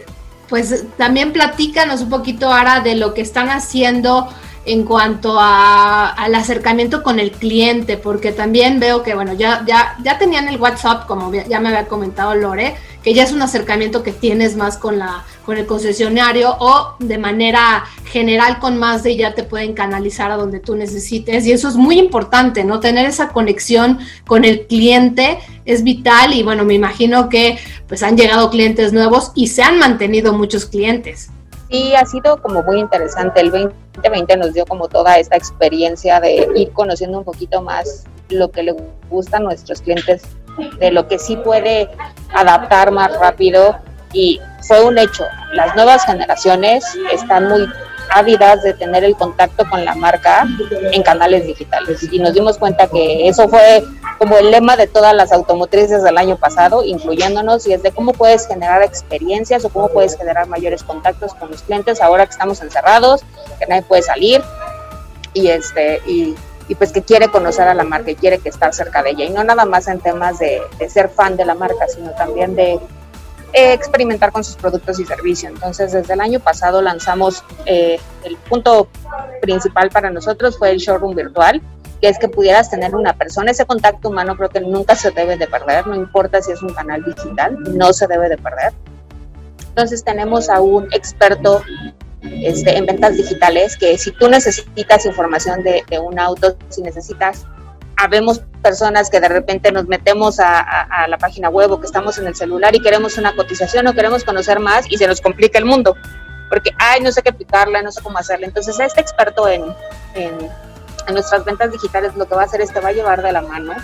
pues 0.48 0.84
también 0.96 1.32
platícanos 1.32 2.02
un 2.02 2.10
poquito 2.10 2.52
ahora 2.52 2.80
de 2.80 2.96
lo 2.96 3.14
que 3.14 3.22
están 3.22 3.48
haciendo 3.48 4.28
en 4.66 4.84
cuanto 4.84 5.38
a, 5.40 6.08
al 6.08 6.34
acercamiento 6.34 7.02
con 7.02 7.18
el 7.18 7.32
cliente, 7.32 7.96
porque 7.96 8.30
también 8.30 8.78
veo 8.78 9.02
que, 9.02 9.14
bueno, 9.14 9.32
ya, 9.32 9.64
ya, 9.66 9.96
ya 10.02 10.18
tenían 10.18 10.48
el 10.48 10.60
WhatsApp, 10.60 11.06
como 11.06 11.32
ya 11.32 11.60
me 11.60 11.70
había 11.70 11.88
comentado 11.88 12.34
Lore, 12.34 12.76
que 13.02 13.14
ya 13.14 13.22
es 13.22 13.32
un 13.32 13.40
acercamiento 13.40 14.02
que 14.02 14.12
tienes 14.12 14.56
más 14.56 14.76
con, 14.76 14.98
la, 14.98 15.24
con 15.50 15.58
el 15.58 15.66
concesionario 15.66 16.54
o 16.60 16.94
de 17.00 17.18
manera 17.18 17.84
general 18.04 18.60
con 18.60 18.78
más 18.78 19.02
de 19.02 19.16
ya 19.16 19.34
te 19.34 19.42
pueden 19.42 19.72
canalizar 19.72 20.30
a 20.30 20.36
donde 20.36 20.60
tú 20.60 20.76
necesites. 20.76 21.44
Y 21.44 21.50
eso 21.50 21.68
es 21.68 21.74
muy 21.74 21.98
importante, 21.98 22.62
¿no? 22.62 22.78
Tener 22.78 23.04
esa 23.04 23.30
conexión 23.30 23.98
con 24.28 24.44
el 24.44 24.68
cliente 24.68 25.40
es 25.64 25.82
vital 25.82 26.34
y 26.34 26.44
bueno, 26.44 26.64
me 26.64 26.74
imagino 26.74 27.28
que 27.28 27.58
pues 27.88 28.04
han 28.04 28.16
llegado 28.16 28.48
clientes 28.48 28.92
nuevos 28.92 29.32
y 29.34 29.48
se 29.48 29.64
han 29.64 29.80
mantenido 29.80 30.32
muchos 30.32 30.66
clientes. 30.66 31.30
Sí, 31.68 31.96
ha 31.96 32.04
sido 32.04 32.40
como 32.40 32.62
muy 32.62 32.78
interesante. 32.78 33.40
El 33.40 33.50
2020 33.50 34.36
nos 34.36 34.54
dio 34.54 34.64
como 34.66 34.86
toda 34.86 35.18
esta 35.18 35.36
experiencia 35.36 36.20
de 36.20 36.46
ir 36.54 36.70
conociendo 36.70 37.18
un 37.18 37.24
poquito 37.24 37.60
más 37.60 38.04
lo 38.28 38.52
que 38.52 38.62
le 38.62 38.76
gusta 39.10 39.38
a 39.38 39.40
nuestros 39.40 39.82
clientes, 39.82 40.22
de 40.78 40.92
lo 40.92 41.08
que 41.08 41.18
sí 41.18 41.34
puede 41.34 41.88
adaptar 42.32 42.92
más 42.92 43.18
rápido 43.18 43.80
y 44.12 44.40
fue 44.62 44.82
un 44.84 44.98
hecho. 44.98 45.24
Las 45.52 45.74
nuevas 45.74 46.04
generaciones 46.04 46.84
están 47.12 47.48
muy 47.48 47.68
ávidas 48.10 48.62
de 48.62 48.74
tener 48.74 49.04
el 49.04 49.16
contacto 49.16 49.68
con 49.68 49.84
la 49.84 49.94
marca 49.94 50.46
en 50.92 51.02
canales 51.02 51.46
digitales. 51.46 52.02
Y 52.10 52.18
nos 52.18 52.34
dimos 52.34 52.58
cuenta 52.58 52.88
que 52.88 53.28
eso 53.28 53.48
fue 53.48 53.84
como 54.18 54.36
el 54.36 54.50
lema 54.50 54.76
de 54.76 54.86
todas 54.86 55.14
las 55.14 55.32
automotrices 55.32 56.02
del 56.02 56.18
año 56.18 56.36
pasado, 56.36 56.84
incluyéndonos, 56.84 57.66
y 57.66 57.72
es 57.72 57.82
de 57.82 57.90
cómo 57.90 58.12
puedes 58.12 58.46
generar 58.46 58.82
experiencias 58.82 59.64
o 59.64 59.70
cómo 59.70 59.88
puedes 59.88 60.16
generar 60.16 60.46
mayores 60.46 60.82
contactos 60.82 61.34
con 61.34 61.50
los 61.50 61.62
clientes 61.62 62.02
ahora 62.02 62.26
que 62.26 62.32
estamos 62.32 62.60
encerrados, 62.60 63.22
que 63.58 63.66
nadie 63.66 63.82
puede 63.82 64.02
salir, 64.02 64.42
y 65.32 65.46
este, 65.48 66.02
y, 66.06 66.36
pues 66.78 66.92
que 66.92 67.02
quiere 67.02 67.28
conocer 67.28 67.66
a 67.66 67.74
la 67.74 67.82
marca 67.82 68.10
y 68.10 68.14
quiere 68.14 68.38
que 68.38 68.48
estar 68.48 68.72
cerca 68.72 69.02
de 69.02 69.10
ella. 69.10 69.24
Y 69.24 69.30
no 69.30 69.42
nada 69.42 69.64
más 69.64 69.88
en 69.88 70.00
temas 70.00 70.38
de, 70.38 70.60
de 70.78 70.88
ser 70.88 71.08
fan 71.08 71.36
de 71.36 71.44
la 71.44 71.54
marca, 71.54 71.88
sino 71.88 72.10
también 72.10 72.54
de 72.54 72.78
experimentar 73.52 74.32
con 74.32 74.44
sus 74.44 74.56
productos 74.56 74.98
y 75.00 75.04
servicios. 75.04 75.52
Entonces, 75.52 75.92
desde 75.92 76.14
el 76.14 76.20
año 76.20 76.40
pasado 76.40 76.82
lanzamos 76.82 77.42
eh, 77.66 77.98
el 78.24 78.36
punto 78.36 78.88
principal 79.40 79.90
para 79.90 80.10
nosotros 80.10 80.58
fue 80.58 80.70
el 80.70 80.78
showroom 80.78 81.14
virtual, 81.14 81.60
que 82.00 82.08
es 82.08 82.18
que 82.18 82.28
pudieras 82.28 82.70
tener 82.70 82.94
una 82.94 83.14
persona. 83.14 83.50
Ese 83.50 83.66
contacto 83.66 84.08
humano 84.08 84.36
creo 84.36 84.48
que 84.48 84.60
nunca 84.60 84.94
se 84.94 85.10
debe 85.10 85.36
de 85.36 85.46
perder, 85.46 85.86
no 85.86 85.94
importa 85.94 86.40
si 86.42 86.52
es 86.52 86.62
un 86.62 86.72
canal 86.72 87.04
digital, 87.04 87.56
no 87.76 87.92
se 87.92 88.06
debe 88.06 88.28
de 88.28 88.38
perder. 88.38 88.72
Entonces 89.68 90.02
tenemos 90.04 90.48
a 90.48 90.60
un 90.60 90.92
experto 90.92 91.62
este, 92.22 92.76
en 92.76 92.86
ventas 92.86 93.16
digitales 93.16 93.76
que 93.76 93.96
si 93.96 94.12
tú 94.12 94.28
necesitas 94.28 95.06
información 95.06 95.62
de, 95.62 95.84
de 95.88 95.98
un 95.98 96.18
auto, 96.18 96.56
si 96.68 96.82
necesitas 96.82 97.46
habemos 97.96 98.42
personas 98.60 99.10
que 99.10 99.20
de 99.20 99.28
repente 99.28 99.72
nos 99.72 99.86
metemos 99.86 100.38
a, 100.40 101.06
la 101.08 101.18
página 101.18 101.48
web 101.48 101.72
o 101.72 101.80
que 101.80 101.86
estamos 101.86 102.18
en 102.18 102.26
el 102.26 102.34
celular 102.34 102.74
y 102.74 102.80
queremos 102.80 103.18
una 103.18 103.34
cotización 103.34 103.86
o 103.86 103.94
queremos 103.94 104.24
conocer 104.24 104.60
más 104.60 104.84
y 104.90 104.98
se 104.98 105.06
nos 105.06 105.20
complica 105.20 105.58
el 105.58 105.64
mundo, 105.64 105.96
porque, 106.48 106.70
ay, 106.78 107.00
no 107.00 107.10
sé 107.12 107.22
qué 107.22 107.32
picarle, 107.32 107.82
no 107.82 107.90
sé 107.90 108.02
cómo 108.02 108.18
hacerle. 108.18 108.46
Entonces, 108.46 108.78
este 108.78 109.00
experto 109.00 109.48
en, 109.48 109.64
en, 110.14 110.38
en, 111.06 111.14
nuestras 111.14 111.44
ventas 111.44 111.72
digitales 111.72 112.14
lo 112.16 112.26
que 112.26 112.34
va 112.34 112.42
a 112.42 112.44
hacer 112.44 112.60
es 112.60 112.72
te 112.72 112.80
va 112.80 112.88
a 112.88 112.92
llevar 112.92 113.22
de 113.22 113.32
la 113.32 113.42
mano, 113.42 113.74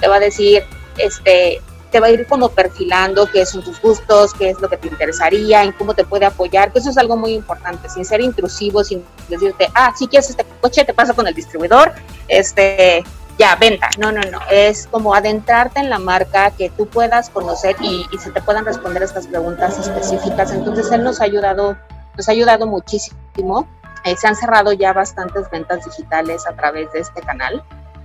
te 0.00 0.08
va 0.08 0.16
a 0.16 0.20
decir, 0.20 0.64
este, 0.98 1.60
te 1.92 2.00
va 2.00 2.06
a 2.06 2.10
ir 2.10 2.26
como 2.26 2.48
perfilando 2.48 3.26
qué 3.30 3.44
son 3.44 3.62
tus 3.62 3.80
gustos, 3.80 4.32
qué 4.34 4.50
es 4.50 4.60
lo 4.60 4.68
que 4.68 4.78
te 4.78 4.88
interesaría, 4.88 5.62
en 5.62 5.72
cómo 5.72 5.94
te 5.94 6.04
puede 6.04 6.24
apoyar, 6.24 6.72
que 6.72 6.78
eso 6.78 6.90
es 6.90 6.96
algo 6.96 7.16
muy 7.16 7.34
importante, 7.34 7.88
sin 7.90 8.04
ser 8.04 8.22
intrusivo, 8.22 8.82
sin 8.82 9.04
decirte, 9.28 9.68
ah, 9.74 9.92
si 9.96 10.08
quieres 10.08 10.30
este 10.30 10.44
coche, 10.60 10.84
te 10.84 10.94
pasa 10.94 11.12
con 11.12 11.26
el 11.26 11.34
distribuidor, 11.34 11.92
este, 12.28 13.04
ya, 13.38 13.56
venta. 13.56 13.88
No, 13.98 14.12
no, 14.12 14.20
no. 14.30 14.40
Es 14.50 14.86
como 14.86 15.14
adentrarte 15.14 15.80
en 15.80 15.90
la 15.90 15.98
marca, 15.98 16.50
que 16.50 16.70
tú 16.70 16.86
puedas 16.86 17.30
conocer 17.30 17.76
y, 17.80 18.06
se 18.18 18.30
te 18.30 18.42
puedan 18.42 18.64
responder 18.64 19.02
estas 19.02 19.26
preguntas 19.26 19.78
específicas. 19.78 20.52
Entonces, 20.52 20.90
él 20.92 21.02
nos 21.02 21.20
ha 21.20 21.24
ayudado, 21.24 21.76
nos 22.16 22.28
ha 22.28 22.32
ayudado 22.32 22.66
muchísimo. 22.66 23.68
Eh, 24.04 24.16
se 24.16 24.28
han 24.28 24.36
cerrado 24.36 24.72
ya 24.72 24.92
bastantes 24.92 25.48
ventas 25.50 25.84
digitales 25.84 26.46
a 26.46 26.52
través 26.54 26.92
de 26.92 27.00
este 27.00 27.20
canal. 27.22 27.62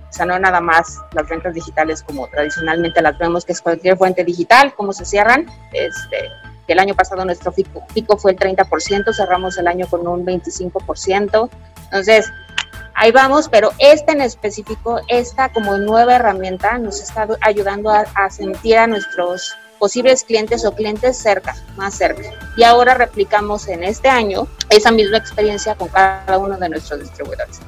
O 0.08 0.12
sea, 0.12 0.24
no 0.24 0.38
nada 0.38 0.60
más 0.60 0.98
las 1.12 1.28
ventas 1.28 1.52
digitales 1.52 2.02
como 2.02 2.28
tradicionalmente 2.28 3.02
las 3.02 3.18
vemos, 3.18 3.44
que 3.44 3.52
es 3.52 3.60
cualquier 3.60 3.98
fuente 3.98 4.24
digital, 4.24 4.72
cómo 4.74 4.92
se 4.92 5.04
cierran. 5.04 5.46
Este, 5.72 6.30
el 6.68 6.78
año 6.78 6.94
pasado 6.94 7.24
nuestro 7.24 7.52
pico, 7.52 7.82
pico 7.92 8.16
fue 8.16 8.32
el 8.32 8.38
30%, 8.38 9.14
cerramos 9.14 9.58
el 9.58 9.66
año 9.66 9.86
con 9.86 10.06
un 10.06 10.24
25%. 10.24 11.50
Entonces, 11.84 12.32
ahí 12.98 13.12
vamos, 13.12 13.48
pero 13.48 13.72
esta 13.78 14.12
en 14.12 14.20
específico, 14.20 15.00
esta 15.08 15.50
como 15.50 15.78
nueva 15.78 16.16
herramienta 16.16 16.78
nos 16.78 17.00
está 17.00 17.28
ayudando 17.40 17.90
a, 17.90 18.30
sentir 18.30 18.76
a 18.76 18.86
nuestros 18.86 19.56
posibles 19.78 20.24
clientes 20.24 20.64
o 20.64 20.74
clientes 20.74 21.16
cerca, 21.16 21.54
más 21.76 21.94
cerca. 21.94 22.28
Y 22.56 22.64
ahora 22.64 22.94
replicamos 22.94 23.68
en 23.68 23.84
este 23.84 24.08
año 24.08 24.48
esa 24.68 24.90
misma 24.90 25.18
experiencia 25.18 25.76
con 25.76 25.88
cada 25.88 26.38
uno 26.38 26.56
de 26.58 26.68
nuestros 26.68 27.00
distribuidores. 27.00 27.60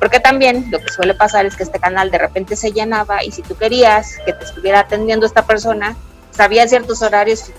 Porque 0.00 0.18
también 0.18 0.66
lo 0.72 0.80
que 0.80 0.88
suele 0.88 1.14
pasar 1.14 1.46
es 1.46 1.54
que 1.54 1.62
este 1.62 1.78
canal 1.78 2.10
de 2.10 2.18
repente 2.18 2.56
se 2.56 2.72
llenaba 2.72 3.22
y 3.22 3.30
si 3.30 3.42
tú 3.42 3.56
querías 3.56 4.16
que 4.26 4.32
te 4.32 4.44
estuviera 4.44 4.80
atendiendo 4.80 5.26
esta 5.26 5.46
persona, 5.46 5.94
sabía 6.32 6.66
ciertos 6.66 7.02
horarios, 7.02 7.52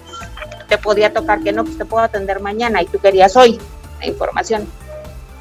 te 0.68 0.78
podía 0.78 1.14
tocar 1.14 1.42
que 1.42 1.54
no, 1.54 1.64
pues 1.64 1.78
te 1.78 1.86
puedo 1.86 2.04
atender 2.04 2.42
mañana 2.42 2.82
y 2.82 2.86
tú 2.86 3.00
querías 3.00 3.38
hoy 3.38 3.62
la 4.02 4.08
información. 4.08 4.68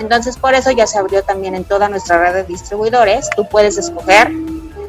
Entonces, 0.03 0.37
por 0.37 0.53
eso 0.55 0.73
ya 0.73 0.87
se 0.89 0.99
abrió 0.99 1.23
también 1.23 1.55
en 1.55 1.63
toda 1.63 1.89
nuestra 1.89 2.19
red 2.19 2.35
de 2.35 2.43
distribuidores. 2.43 3.31
Tú 3.37 3.49
puedes 3.49 3.79
escoger 3.79 4.33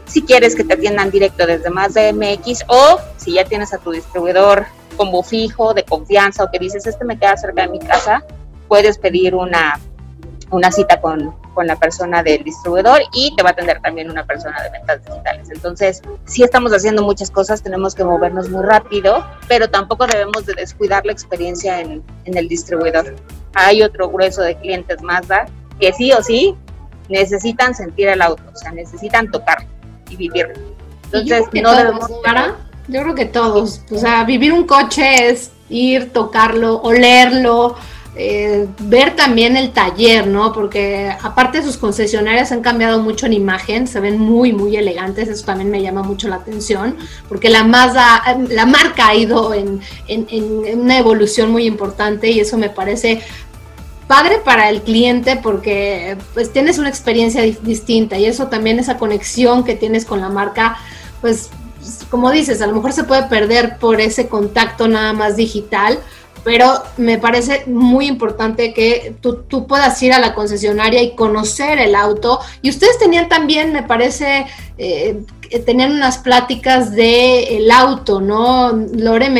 si 0.05 0.24
quieres 0.24 0.55
que 0.55 0.63
te 0.63 0.74
atiendan 0.74 1.12
directo 1.12 1.46
desde 1.46 1.70
más 1.70 1.93
de 1.93 2.12
MX 2.12 2.65
o 2.67 3.00
si 3.17 3.34
ya 3.34 3.46
tienes 3.46 3.74
a 3.74 3.77
tu 3.77 3.91
distribuidor 3.91 4.65
como 4.98 5.22
fijo, 5.22 5.75
de 5.75 5.86
confianza 5.86 6.43
o 6.43 6.51
que 6.51 6.58
dices, 6.58 6.88
este 6.88 7.05
me 7.05 7.17
queda 7.17 7.38
cerca 7.38 7.62
de 7.62 7.70
mi 7.70 7.79
casa, 7.79 8.24
puedes 8.67 8.98
pedir 8.98 9.36
una, 9.36 9.79
una 10.50 10.72
cita 10.72 11.00
con, 11.00 11.36
con 11.53 11.67
la 11.67 11.75
persona 11.75 12.24
del 12.24 12.43
distribuidor 12.43 13.01
y 13.13 13.36
te 13.36 13.43
va 13.43 13.50
a 13.50 13.51
atender 13.53 13.82
también 13.82 14.10
una 14.10 14.25
persona 14.25 14.62
de 14.63 14.72
ventas 14.72 15.05
digitales. 15.05 15.50
Entonces, 15.51 16.01
sí 16.25 16.43
estamos 16.43 16.74
haciendo 16.74 17.03
muchas 17.03 17.29
cosas, 17.29 17.62
tenemos 17.62 17.93
que 17.93 18.03
movernos 18.03 18.50
muy 18.50 18.63
rápido, 18.63 19.24
pero 19.48 19.70
tampoco 19.70 20.08
debemos 20.08 20.48
de 20.48 20.55
descuidar 20.55 21.05
la 21.05 21.12
experiencia 21.12 21.82
en, 21.82 22.03
en 22.25 22.36
el 22.36 22.48
distribuidor 22.48 23.15
hay 23.53 23.81
otro 23.81 24.10
grueso 24.10 24.41
de 24.41 24.55
clientes 24.55 25.01
Mazda 25.01 25.45
que 25.79 25.93
sí 25.93 26.12
o 26.12 26.22
sí 26.22 26.55
necesitan 27.10 27.75
sentir 27.75 28.07
el 28.07 28.22
auto, 28.22 28.43
o 28.53 28.55
sea, 28.55 28.72
necesitan 28.72 29.29
tocar 29.29 29.65
y 30.10 30.15
vivirlo. 30.15 30.53
Entonces, 31.05 31.45
no 31.62 31.75
debemos... 31.75 32.12
Para, 32.24 32.55
yo 32.88 33.01
creo 33.01 33.15
que 33.15 33.25
todos, 33.25 33.81
o 33.91 33.98
sea, 33.98 34.24
vivir 34.24 34.53
un 34.53 34.65
coche 34.65 35.29
es 35.29 35.51
ir, 35.69 36.12
tocarlo, 36.12 36.81
olerlo, 36.81 37.75
eh, 38.15 38.67
ver 38.79 39.15
también 39.15 39.58
el 39.58 39.72
taller, 39.72 40.27
¿no? 40.27 40.53
Porque 40.53 41.12
aparte 41.22 41.63
sus 41.63 41.77
concesionarias 41.77 42.51
han 42.51 42.62
cambiado 42.62 43.01
mucho 43.01 43.25
en 43.25 43.34
imagen, 43.34 43.88
se 43.88 44.00
ven 44.00 44.20
muy, 44.20 44.53
muy 44.53 44.75
elegantes, 44.75 45.29
eso 45.29 45.46
también 45.46 45.72
me 45.72 45.82
llama 45.82 46.03
mucho 46.03 46.27
la 46.27 46.36
atención, 46.36 46.96
porque 47.27 47.50
la 47.50 47.63
Mazda, 47.63 48.22
la 48.50 48.65
marca 48.65 49.08
ha 49.08 49.15
ido 49.15 49.53
en, 49.53 49.82
en 50.08 50.79
una 50.79 51.00
evolución 51.00 51.51
muy 51.51 51.65
importante 51.65 52.29
y 52.29 52.39
eso 52.39 52.58
me 52.58 52.70
parece 52.70 53.24
padre 54.08 54.39
para 54.43 54.70
el 54.70 54.82
cliente 54.82 55.39
porque 55.41 56.17
pues 56.34 56.51
tienes 56.51 56.77
una 56.77 56.89
experiencia 56.89 57.41
distinta 57.41 58.17
y 58.17 58.25
eso 58.25 58.48
también 58.48 58.79
esa 58.79 58.98
conexión 58.98 59.63
que 59.63 59.75
tienes 59.75 60.05
con 60.05 60.22
la 60.22 60.29
marca 60.29 60.77
pues 61.22 61.50
como 62.10 62.32
dices 62.32 62.62
a 62.62 62.67
lo 62.67 62.75
mejor 62.75 62.93
se 62.93 63.05
puede 63.05 63.24
perder 63.24 63.77
por 63.77 64.01
ese 64.01 64.27
contacto 64.27 64.88
nada 64.88 65.13
más 65.13 65.36
digital 65.36 66.00
pero 66.44 66.84
me 66.98 67.18
parece 67.18 67.64
muy 67.68 68.08
importante 68.08 68.74
que 68.74 69.16
tú, 69.22 69.68
puedas 69.68 70.02
ir 70.04 70.14
a 70.14 70.20
la 70.20 70.34
concesionaria 70.34 71.02
y 71.02 71.16
conocer 71.16 71.80
el 71.80 71.96
auto. 71.96 72.40
Y 72.62 72.70
ustedes 72.70 73.00
tenían 73.00 73.30
también, 73.30 73.72
me 73.72 73.84
parece, 73.84 74.46
eh, 74.78 75.22
tenían 75.66 75.94
unas 75.94 76.18
pláticas 76.18 76.92
de 76.92 77.58
el 77.58 77.72
auto, 77.72 78.20
¿no? 78.20 78.72
Lore, 78.74 79.32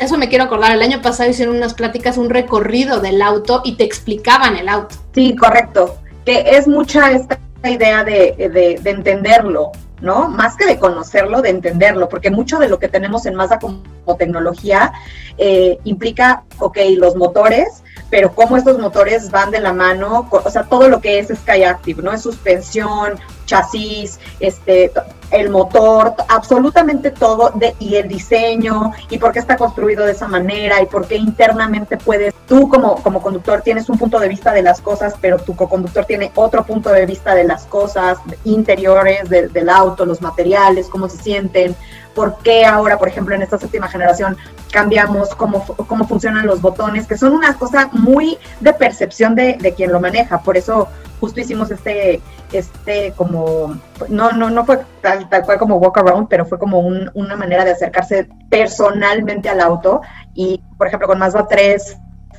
eso 0.00 0.18
me 0.18 0.28
quiero 0.28 0.44
acordar, 0.44 0.72
el 0.72 0.82
año 0.82 1.00
pasado 1.00 1.30
hicieron 1.30 1.56
unas 1.56 1.74
pláticas, 1.74 2.18
un 2.18 2.30
recorrido 2.30 3.00
del 3.00 3.22
auto 3.22 3.62
y 3.64 3.76
te 3.76 3.84
explicaban 3.84 4.56
el 4.56 4.68
auto. 4.68 4.96
Sí, 5.14 5.36
correcto, 5.36 5.98
que 6.24 6.44
es 6.44 6.66
mucha 6.66 7.12
esta 7.12 7.38
idea 7.64 8.02
de, 8.04 8.78
de 8.82 8.90
entenderlo, 8.90 9.72
¿no? 10.00 10.28
Más 10.28 10.56
que 10.56 10.66
de 10.66 10.78
conocerlo, 10.78 11.42
de 11.42 11.50
entenderlo, 11.50 12.08
porque 12.08 12.30
mucho 12.30 12.58
de 12.58 12.68
lo 12.68 12.78
que 12.78 12.88
tenemos 12.88 13.26
en 13.26 13.34
Mazda 13.34 13.58
como 13.58 13.82
tecnología 14.18 14.92
eh, 15.38 15.78
implica, 15.84 16.44
ok, 16.58 16.78
los 16.96 17.16
motores, 17.16 17.82
pero 18.10 18.34
cómo 18.34 18.56
estos 18.56 18.78
motores 18.78 19.30
van 19.30 19.50
de 19.50 19.60
la 19.60 19.72
mano, 19.72 20.28
o 20.30 20.50
sea, 20.50 20.64
todo 20.64 20.88
lo 20.88 21.00
que 21.00 21.18
es 21.18 21.28
Skyactiv, 21.28 22.02
¿no? 22.02 22.12
Es 22.12 22.22
suspensión, 22.22 23.20
chasis, 23.50 24.20
este, 24.38 24.92
el 25.32 25.50
motor, 25.50 26.14
absolutamente 26.28 27.10
todo, 27.10 27.50
de, 27.54 27.74
y 27.80 27.96
el 27.96 28.08
diseño, 28.08 28.92
y 29.10 29.18
por 29.18 29.32
qué 29.32 29.40
está 29.40 29.56
construido 29.56 30.04
de 30.04 30.12
esa 30.12 30.28
manera, 30.28 30.80
y 30.80 30.86
por 30.86 31.06
qué 31.06 31.16
internamente 31.16 31.96
puedes, 31.96 32.32
tú 32.46 32.68
como, 32.68 33.02
como 33.02 33.20
conductor 33.20 33.62
tienes 33.62 33.88
un 33.88 33.98
punto 33.98 34.18
de 34.20 34.28
vista 34.28 34.52
de 34.52 34.62
las 34.62 34.80
cosas, 34.80 35.14
pero 35.20 35.38
tu 35.38 35.56
co-conductor 35.56 36.04
tiene 36.04 36.30
otro 36.36 36.64
punto 36.64 36.90
de 36.90 37.06
vista 37.06 37.34
de 37.34 37.44
las 37.44 37.64
cosas 37.64 38.18
interiores 38.44 39.28
del 39.28 39.68
auto, 39.68 40.06
los 40.06 40.22
materiales, 40.22 40.88
cómo 40.88 41.08
se 41.08 41.18
sienten, 41.18 41.74
por 42.14 42.38
qué 42.38 42.64
ahora, 42.64 42.98
por 42.98 43.08
ejemplo, 43.08 43.34
en 43.34 43.42
esta 43.42 43.58
séptima 43.58 43.88
generación 43.88 44.36
cambiamos 44.72 45.34
cómo, 45.34 45.64
cómo 45.64 46.06
funcionan 46.06 46.46
los 46.46 46.60
botones, 46.60 47.06
que 47.06 47.16
son 47.16 47.32
una 47.32 47.54
cosa 47.54 47.88
muy 47.92 48.38
de 48.60 48.72
percepción 48.72 49.34
de, 49.34 49.56
de 49.60 49.74
quien 49.74 49.92
lo 49.92 50.00
maneja. 50.00 50.42
Por 50.42 50.56
eso 50.56 50.88
justo 51.20 51.40
hicimos 51.40 51.70
este, 51.70 52.20
este 52.52 53.12
como, 53.16 53.78
no, 54.08 54.32
no, 54.32 54.50
no 54.50 54.64
fue 54.64 54.80
tal, 55.00 55.28
tal 55.28 55.44
cual 55.44 55.58
como 55.58 55.76
walk 55.76 55.98
around, 55.98 56.28
pero 56.28 56.44
fue 56.44 56.58
como 56.58 56.80
una 56.80 57.36
manera 57.36 57.64
de 57.64 57.72
acercarse 57.72 58.28
personalmente 58.48 59.48
al 59.48 59.60
auto. 59.60 60.00
Y, 60.34 60.62
por 60.76 60.86
ejemplo, 60.86 61.08
con 61.08 61.18
Mazda 61.18 61.46
3 61.46 61.96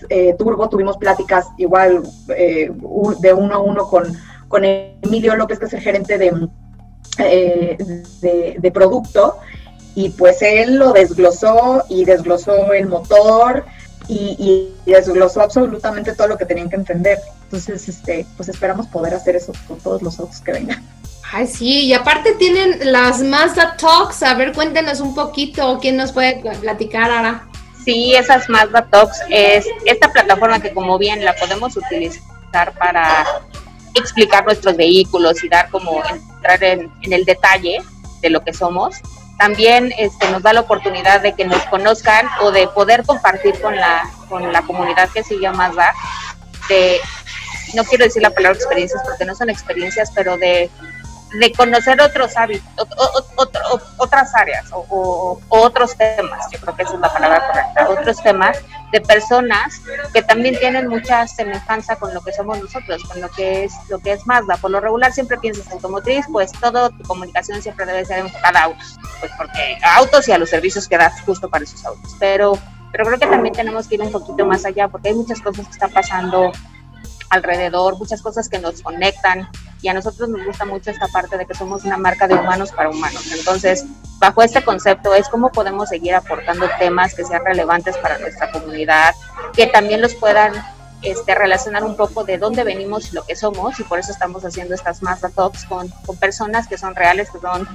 eh, 0.10 0.36
Turbo 0.38 0.68
tuvimos 0.70 0.98
pláticas 0.98 1.48
igual 1.58 2.03
eh, 2.36 2.72
de 3.20 3.34
uno 3.34 3.56
a 3.56 3.60
uno 3.60 3.88
con, 3.88 4.03
con 4.48 4.63
Emilio 4.65 5.36
López, 5.36 5.60
que 5.60 5.65
es 5.65 5.74
el 5.74 5.82
gerente 5.82 6.18
de, 6.18 6.48
eh, 7.20 7.77
de 8.58 8.72
producto 8.72 9.38
y 9.96 10.10
pues 10.10 10.41
él 10.41 10.75
lo 10.75 10.94
desglosó 10.94 11.84
y 11.89 12.06
desglosó 12.06 12.74
el 12.74 12.88
motor 12.88 13.65
y, 14.08 14.70
desglosó 14.86 15.41
absolutamente 15.41 16.13
todo 16.13 16.27
lo 16.27 16.38
que 16.38 16.46
tenían 16.46 16.70
que 16.70 16.75
entender. 16.75 17.20
Entonces, 17.43 17.88
este, 17.88 18.25
pues 18.38 18.50
esperamos 18.50 18.88
poder 18.88 19.13
hacer 19.13 19.36
eso 19.36 19.53
con 19.67 19.79
todos 19.79 20.01
los 20.01 20.20
autos 20.20 20.41
que 20.41 20.51
vengan. 20.51 20.84
Ay, 21.31 21.48
sí, 21.48 21.86
y 21.86 21.93
aparte 21.93 22.34
tienen 22.34 22.91
las 22.91 23.22
Mazda 23.22 23.77
Talks. 23.77 24.24
A 24.24 24.34
ver, 24.34 24.51
cuéntenos 24.53 25.00
un 25.00 25.15
poquito, 25.15 25.79
¿quién 25.81 25.96
nos 25.96 26.12
puede 26.12 26.41
platicar 26.60 27.10
ahora? 27.10 27.48
Sí, 27.86 28.13
esas 28.13 28.50
Mazda 28.50 28.86
Talks 28.89 29.22
es 29.29 29.65
esta 29.86 30.12
plataforma 30.12 30.60
que 30.60 30.74
como 30.74 30.98
bien 30.98 31.24
la 31.24 31.34
podemos 31.36 31.77
utilizar 31.77 32.74
para 32.77 33.25
explicar 33.93 34.46
nuestros 34.46 34.75
vehículos 34.75 35.43
y 35.43 35.50
dar 35.50 35.70
como 35.70 36.03
entrar 36.05 36.63
en, 36.63 36.91
en 37.01 37.13
el 37.13 37.24
detalle 37.24 37.81
de 38.22 38.29
lo 38.29 38.43
que 38.43 38.53
somos 38.53 39.01
también 39.41 39.91
este, 39.98 40.29
nos 40.29 40.43
da 40.43 40.53
la 40.53 40.60
oportunidad 40.60 41.19
de 41.19 41.33
que 41.33 41.45
nos 41.45 41.63
conozcan 41.63 42.27
o 42.41 42.51
de 42.51 42.67
poder 42.67 43.03
compartir 43.03 43.60
con 43.60 43.75
la, 43.75 44.07
con 44.29 44.53
la 44.53 44.62
comunidad 44.62 45.10
que 45.10 45.24
sigue 45.24 45.48
a 45.48 45.51
Mazda, 45.51 45.95
de, 46.69 47.00
no 47.74 47.83
quiero 47.83 48.03
decir 48.03 48.21
la 48.21 48.29
palabra 48.29 48.55
experiencias 48.55 49.01
porque 49.03 49.25
no 49.25 49.33
son 49.33 49.50
experiencias, 49.50 50.12
pero 50.13 50.38
de 50.38 50.69
de 51.33 51.51
conocer 51.53 52.01
otros 52.01 52.35
hábitos, 52.35 52.88
otras 53.97 54.35
áreas 54.35 54.65
o, 54.71 55.39
otros 55.50 55.95
temas, 55.95 56.47
yo 56.51 56.59
creo 56.59 56.75
que 56.75 56.83
esa 56.83 56.93
es 56.93 57.00
la 57.00 57.13
palabra 57.13 57.47
correcta, 57.47 57.89
otros 57.89 58.17
temas 58.21 58.57
de 58.91 59.00
personas 59.01 59.81
que 60.13 60.21
también 60.21 60.57
tienen 60.59 60.88
mucha 60.88 61.25
semejanza 61.27 61.95
con 61.95 62.13
lo 62.13 62.21
que 62.21 62.33
somos 62.33 62.59
nosotros, 62.59 63.03
con 63.05 63.21
lo 63.21 63.29
que 63.29 63.63
es 63.63 63.73
lo 63.89 64.00
que 64.00 64.11
es 64.11 64.27
Mazda. 64.27 64.57
Por 64.57 64.71
lo 64.71 64.81
regular 64.81 65.13
siempre 65.13 65.38
piensas 65.38 65.71
automotriz, 65.71 66.25
pues 66.31 66.51
toda 66.51 66.89
tu 66.89 67.03
comunicación 67.03 67.61
siempre 67.61 67.85
debe 67.85 68.03
ser 68.05 68.19
enfocada 68.19 68.59
a 68.59 68.63
autos, 68.63 69.00
pues 69.19 69.31
porque 69.38 69.77
a 69.83 69.95
autos 69.97 70.27
y 70.27 70.33
a 70.33 70.38
los 70.38 70.50
servicios 70.50 70.88
que 70.88 70.97
das 70.97 71.21
justo 71.21 71.50
para 71.50 71.63
esos 71.63 71.85
autos. 71.85 72.15
Pero, 72.19 72.57
pero 72.91 73.05
creo 73.05 73.19
que 73.19 73.27
también 73.27 73.53
tenemos 73.53 73.88
que 73.88 73.95
ir 73.95 74.01
un 74.01 74.11
poquito 74.11 74.45
más 74.45 74.65
allá 74.65 74.89
porque 74.89 75.09
hay 75.09 75.15
muchas 75.15 75.39
cosas 75.39 75.65
que 75.67 75.71
están 75.71 75.91
pasando 75.91 76.51
alrededor, 77.31 77.97
muchas 77.97 78.21
cosas 78.21 78.47
que 78.50 78.59
nos 78.59 78.81
conectan 78.81 79.50
y 79.81 79.88
a 79.88 79.93
nosotros 79.93 80.29
nos 80.29 80.45
gusta 80.45 80.65
mucho 80.65 80.91
esta 80.91 81.07
parte 81.07 81.38
de 81.38 81.45
que 81.45 81.55
somos 81.55 81.83
una 81.85 81.97
marca 81.97 82.27
de 82.27 82.35
humanos 82.35 82.71
para 82.71 82.89
humanos. 82.89 83.31
Entonces, 83.31 83.85
bajo 84.19 84.43
este 84.43 84.63
concepto 84.63 85.13
es 85.15 85.27
cómo 85.29 85.51
podemos 85.51 85.89
seguir 85.89 86.13
aportando 86.13 86.67
temas 86.77 87.15
que 87.15 87.23
sean 87.23 87.43
relevantes 87.43 87.97
para 87.97 88.19
nuestra 88.19 88.51
comunidad, 88.51 89.15
que 89.53 89.65
también 89.67 90.01
los 90.01 90.13
puedan 90.13 90.53
este, 91.01 91.33
relacionar 91.33 91.83
un 91.83 91.95
poco 91.95 92.25
de 92.25 92.37
dónde 92.37 92.63
venimos 92.65 93.11
y 93.11 93.15
lo 93.15 93.24
que 93.24 93.35
somos 93.35 93.79
y 93.79 93.83
por 93.83 93.98
eso 93.98 94.11
estamos 94.11 94.44
haciendo 94.44 94.75
estas 94.75 95.01
Mazda 95.01 95.29
Talks 95.29 95.65
con, 95.65 95.87
con 96.05 96.17
personas 96.17 96.67
que 96.67 96.77
son 96.77 96.94
reales, 96.94 97.29
que 97.31 97.39
son 97.39 97.67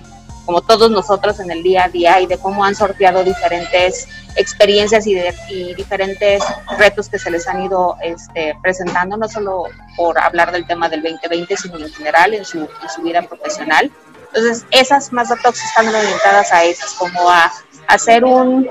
como 0.44 0.60
todos 0.60 0.90
nosotros 0.90 1.40
en 1.40 1.50
el 1.50 1.62
día 1.62 1.84
a 1.84 1.88
día 1.88 2.20
y 2.20 2.26
de 2.26 2.38
cómo 2.38 2.64
han 2.64 2.76
sorteado 2.76 3.24
diferentes 3.24 4.06
experiencias 4.36 5.06
y, 5.06 5.14
de, 5.14 5.34
diferentes 5.76 6.42
retos 6.78 7.08
que 7.08 7.18
se 7.18 7.30
les 7.30 7.46
han 7.48 7.62
ido 7.62 7.96
este, 8.02 8.54
presentando, 8.62 9.16
no 9.16 9.28
solo 9.28 9.64
por 9.96 10.18
hablar 10.18 10.52
del 10.52 10.66
tema 10.66 10.88
del 10.88 11.02
2020, 11.02 11.56
sino 11.56 11.78
en 11.78 11.92
general 11.92 12.34
en 12.34 12.44
su, 12.44 12.60
en 12.60 12.88
su 12.94 13.02
vida 13.02 13.22
profesional. 13.22 13.90
Entonces, 14.26 14.66
esas 14.70 15.12
más 15.12 15.30
datos 15.30 15.58
están 15.62 15.88
orientadas 15.88 16.52
a 16.52 16.64
esas, 16.64 16.92
como 16.94 17.30
a, 17.30 17.50
hacer 17.88 18.24
un, 18.24 18.68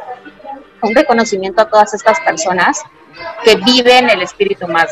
un 0.82 0.96
reconocimiento 0.96 1.62
a 1.62 1.70
todas 1.70 1.94
estas 1.94 2.20
personas 2.20 2.82
que 3.44 3.56
viven 3.56 4.10
el 4.10 4.22
espíritu 4.22 4.68
más 4.68 4.90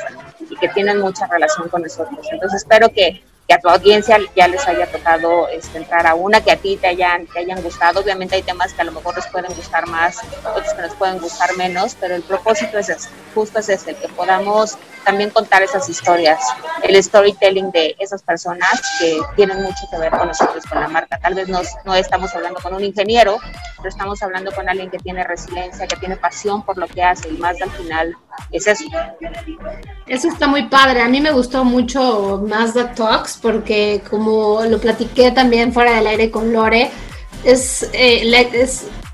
y 0.49 0.55
que 0.55 0.69
tienen 0.69 0.99
mucha 0.99 1.27
relación 1.27 1.69
con 1.69 1.81
nosotros. 1.81 2.25
Entonces, 2.31 2.61
espero 2.61 2.89
que 2.89 3.21
que 3.47 3.53
a 3.53 3.59
tu 3.59 3.69
audiencia 3.69 4.17
ya 4.35 4.47
les 4.47 4.65
haya 4.67 4.89
tocado 4.91 5.47
este, 5.49 5.77
entrar 5.77 6.07
a 6.07 6.15
una, 6.15 6.41
que 6.41 6.51
a 6.51 6.57
ti 6.57 6.77
te 6.77 6.87
hayan, 6.87 7.27
te 7.27 7.39
hayan 7.39 7.61
gustado. 7.61 7.99
Obviamente 7.99 8.35
hay 8.35 8.43
temas 8.43 8.73
que 8.73 8.81
a 8.81 8.85
lo 8.85 8.91
mejor 8.91 9.15
les 9.15 9.27
pueden 9.27 9.53
gustar 9.53 9.87
más, 9.87 10.19
otros 10.45 10.73
que 10.73 10.81
les 10.81 10.93
pueden 10.93 11.19
gustar 11.19 11.55
menos, 11.57 11.95
pero 11.99 12.15
el 12.15 12.23
propósito 12.23 12.77
es 12.77 13.09
justo 13.33 13.59
es 13.59 13.69
ese, 13.69 13.95
que 13.95 14.07
podamos 14.09 14.77
también 15.03 15.29
contar 15.29 15.61
esas 15.61 15.89
historias, 15.89 16.39
el 16.83 17.01
storytelling 17.01 17.71
de 17.71 17.95
esas 17.99 18.21
personas 18.21 18.81
que 18.99 19.19
tienen 19.35 19.61
mucho 19.61 19.85
que 19.91 19.97
ver 19.97 20.11
con 20.11 20.27
nosotros, 20.27 20.63
con 20.65 20.79
la 20.79 20.87
marca. 20.87 21.17
Tal 21.19 21.33
vez 21.33 21.49
nos, 21.49 21.67
no 21.83 21.93
estamos 21.95 22.33
hablando 22.35 22.59
con 22.61 22.73
un 22.73 22.83
ingeniero, 22.83 23.37
pero 23.77 23.89
estamos 23.89 24.21
hablando 24.23 24.51
con 24.51 24.69
alguien 24.69 24.89
que 24.89 24.99
tiene 24.99 25.23
resiliencia, 25.23 25.87
que 25.87 25.97
tiene 25.97 26.15
pasión 26.15 26.63
por 26.63 26.77
lo 26.77 26.87
que 26.87 27.03
hace 27.03 27.29
y 27.29 27.37
más 27.37 27.61
al 27.61 27.71
final 27.71 28.15
es 28.51 28.67
eso. 28.67 28.85
Está 30.07 30.47
muy 30.47 30.67
padre. 30.67 31.01
A 31.01 31.09
mí 31.09 31.21
me 31.21 31.31
gustó 31.31 31.63
mucho 31.63 32.43
Mazda 32.47 32.93
Talks 32.93 33.37
porque 33.41 34.01
como 34.09 34.63
lo 34.63 34.79
platiqué 34.79 35.31
también 35.31 35.73
fuera 35.73 35.95
del 35.95 36.07
aire 36.07 36.31
con 36.31 36.53
Lore, 36.53 36.91
es, 37.43 37.89
eh, 37.93 38.23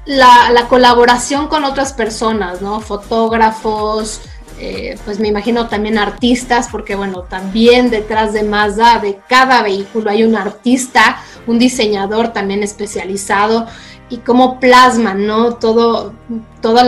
la, 0.06 0.68
colaboración 0.68 1.48
con 1.48 1.64
otras 1.64 1.94
personas, 1.94 2.62
¿no? 2.62 2.80
Fotógrafos, 2.82 4.22
eh, 4.60 4.98
pues 5.06 5.20
me 5.20 5.30
imagino 5.30 5.68
también 5.68 5.98
artistas, 5.98 6.68
porque 6.70 6.96
bueno, 6.96 7.24
también 7.24 7.90
detrás 7.90 8.34
de 8.34 8.44
Mazda, 8.44 9.00
de 9.00 9.20
cada 9.28 9.64
vehículo 9.64 10.10
hay 10.10 10.24
un 10.24 10.36
artista, 10.36 11.22
un 11.48 11.60
diseñador 11.60 12.34
también 12.34 12.62
especializado 12.62 13.68
y 14.10 14.18
cómo 14.18 14.60
plasman, 14.60 15.26
¿no? 15.26 15.56
Todo, 15.56 16.14
todo 16.62 16.80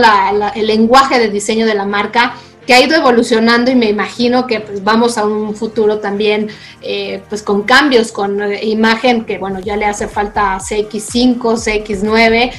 el 0.54 0.66
lenguaje 0.66 1.18
de 1.18 1.28
diseño 1.28 1.66
de 1.66 1.74
la 1.74 1.84
marca 1.84 2.34
que 2.66 2.74
ha 2.74 2.80
ido 2.80 2.96
evolucionando 2.96 3.70
y 3.70 3.74
me 3.74 3.88
imagino 3.88 4.46
que 4.46 4.60
pues, 4.60 4.84
vamos 4.84 5.18
a 5.18 5.24
un 5.24 5.54
futuro 5.54 5.98
también 5.98 6.48
eh, 6.80 7.22
pues 7.28 7.42
con 7.42 7.62
cambios, 7.62 8.12
con 8.12 8.40
eh, 8.40 8.64
imagen 8.64 9.24
que 9.24 9.38
bueno, 9.38 9.60
ya 9.60 9.76
le 9.76 9.86
hace 9.86 10.06
falta 10.06 10.56
CX5, 10.58 11.38
CX9, 11.38 12.52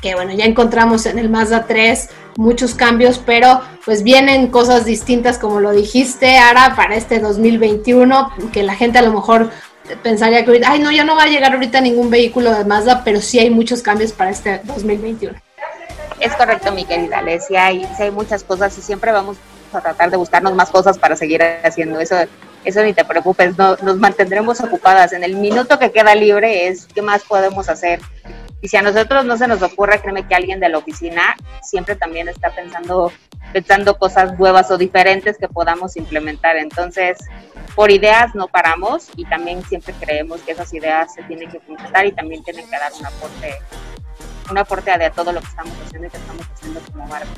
que 0.00 0.14
bueno, 0.14 0.32
ya 0.32 0.44
encontramos 0.44 1.06
en 1.06 1.18
el 1.18 1.30
Mazda 1.30 1.66
3 1.66 2.08
muchos 2.36 2.74
cambios, 2.74 3.20
pero 3.24 3.60
pues 3.84 4.02
vienen 4.02 4.48
cosas 4.48 4.84
distintas 4.84 5.38
como 5.38 5.60
lo 5.60 5.70
dijiste, 5.70 6.36
Ara, 6.36 6.74
para 6.74 6.96
este 6.96 7.20
2021, 7.20 8.32
que 8.52 8.62
la 8.62 8.74
gente 8.74 8.98
a 8.98 9.02
lo 9.02 9.12
mejor 9.12 9.50
pensaría 10.02 10.44
que 10.44 10.50
ahorita, 10.50 10.70
ay 10.70 10.78
no, 10.80 10.90
ya 10.90 11.04
no 11.04 11.16
va 11.16 11.24
a 11.24 11.28
llegar 11.28 11.52
ahorita 11.52 11.80
ningún 11.80 12.10
vehículo 12.10 12.52
de 12.54 12.64
Mazda, 12.64 13.02
pero 13.04 13.20
sí 13.20 13.38
hay 13.38 13.50
muchos 13.50 13.82
cambios 13.82 14.12
para 14.12 14.30
este 14.30 14.60
2021. 14.64 15.38
Es 16.20 16.32
correcto, 16.34 16.72
mi 16.72 16.84
querida 16.84 17.22
sí 17.46 17.56
hay, 17.56 17.86
hay 17.98 18.10
muchas 18.10 18.44
cosas 18.44 18.76
y 18.78 18.82
siempre 18.82 19.12
vamos 19.12 19.36
a 19.72 19.80
tratar 19.80 20.10
de 20.10 20.16
buscarnos 20.16 20.54
más 20.54 20.70
cosas 20.70 20.98
para 20.98 21.16
seguir 21.16 21.42
haciendo 21.62 22.00
eso. 22.00 22.16
Eso 22.64 22.82
ni 22.82 22.94
te 22.94 23.04
preocupes, 23.04 23.58
no, 23.58 23.76
nos 23.82 23.98
mantendremos 23.98 24.60
ocupadas. 24.60 25.12
En 25.12 25.22
el 25.22 25.36
minuto 25.36 25.78
que 25.78 25.90
queda 25.90 26.14
libre 26.14 26.68
es 26.68 26.86
qué 26.94 27.02
más 27.02 27.22
podemos 27.22 27.68
hacer 27.68 28.00
Y 28.64 28.68
si 28.68 28.78
a 28.78 28.82
nosotros 28.82 29.26
no 29.26 29.36
se 29.36 29.46
nos 29.46 29.60
ocurre, 29.60 30.00
créeme 30.00 30.26
que 30.26 30.34
alguien 30.34 30.58
de 30.58 30.70
la 30.70 30.78
oficina 30.78 31.36
siempre 31.62 31.96
también 31.96 32.30
está 32.30 32.48
pensando, 32.48 33.12
pensando 33.52 33.98
cosas 33.98 34.38
nuevas 34.38 34.70
o 34.70 34.78
diferentes 34.78 35.36
que 35.36 35.48
podamos 35.48 35.98
implementar. 35.98 36.56
Entonces, 36.56 37.18
por 37.74 37.90
ideas 37.90 38.34
no 38.34 38.48
paramos 38.48 39.10
y 39.16 39.26
también 39.26 39.62
siempre 39.64 39.92
creemos 40.00 40.40
que 40.40 40.52
esas 40.52 40.72
ideas 40.72 41.12
se 41.12 41.22
tienen 41.24 41.50
que 41.50 41.58
completar 41.58 42.06
y 42.06 42.12
también 42.12 42.42
tienen 42.42 42.64
que 42.64 42.78
dar 42.78 42.90
un 42.98 43.04
aporte, 43.04 43.54
un 44.50 44.56
aporte 44.56 44.90
a, 44.92 45.10
todo 45.10 45.30
lo 45.30 45.40
que 45.40 45.46
estamos 45.46 45.74
haciendo 45.84 46.08
y 46.08 46.10
que 46.10 46.16
estamos 46.16 46.46
haciendo 46.54 46.80
como 46.90 47.06
marca. 47.06 47.28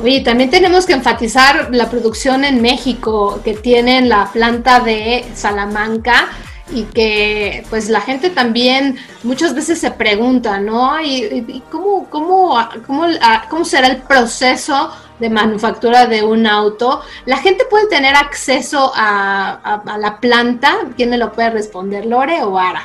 Oye, 0.00 0.20
también 0.20 0.48
tenemos 0.48 0.86
que 0.86 0.92
enfatizar 0.92 1.74
la 1.74 1.90
producción 1.90 2.44
en 2.44 2.62
México 2.62 3.40
que 3.42 3.54
tienen 3.54 4.08
la 4.08 4.30
planta 4.32 4.78
de 4.78 5.24
Salamanca 5.34 6.28
y 6.70 6.84
que 6.84 7.64
pues 7.70 7.88
la 7.88 8.00
gente 8.00 8.30
también 8.30 8.96
muchas 9.22 9.54
veces 9.54 9.78
se 9.78 9.90
pregunta, 9.90 10.60
¿no? 10.60 11.00
¿Y, 11.00 11.62
cómo, 11.70 12.08
cómo, 12.10 12.58
cómo, 12.86 13.06
cómo 13.48 13.64
será 13.64 13.88
el 13.88 13.98
proceso 13.98 14.90
de 15.18 15.30
manufactura 15.30 16.06
de 16.06 16.22
un 16.22 16.46
auto? 16.46 17.02
¿La 17.26 17.38
gente 17.38 17.64
puede 17.68 17.88
tener 17.88 18.14
acceso 18.14 18.92
a, 18.94 19.80
a 19.84 19.98
la 19.98 20.18
planta? 20.20 20.74
¿Quién 20.96 21.10
me 21.10 21.18
lo 21.18 21.32
puede 21.32 21.50
responder, 21.50 22.06
Lore 22.06 22.42
o 22.42 22.58
Ara? 22.58 22.82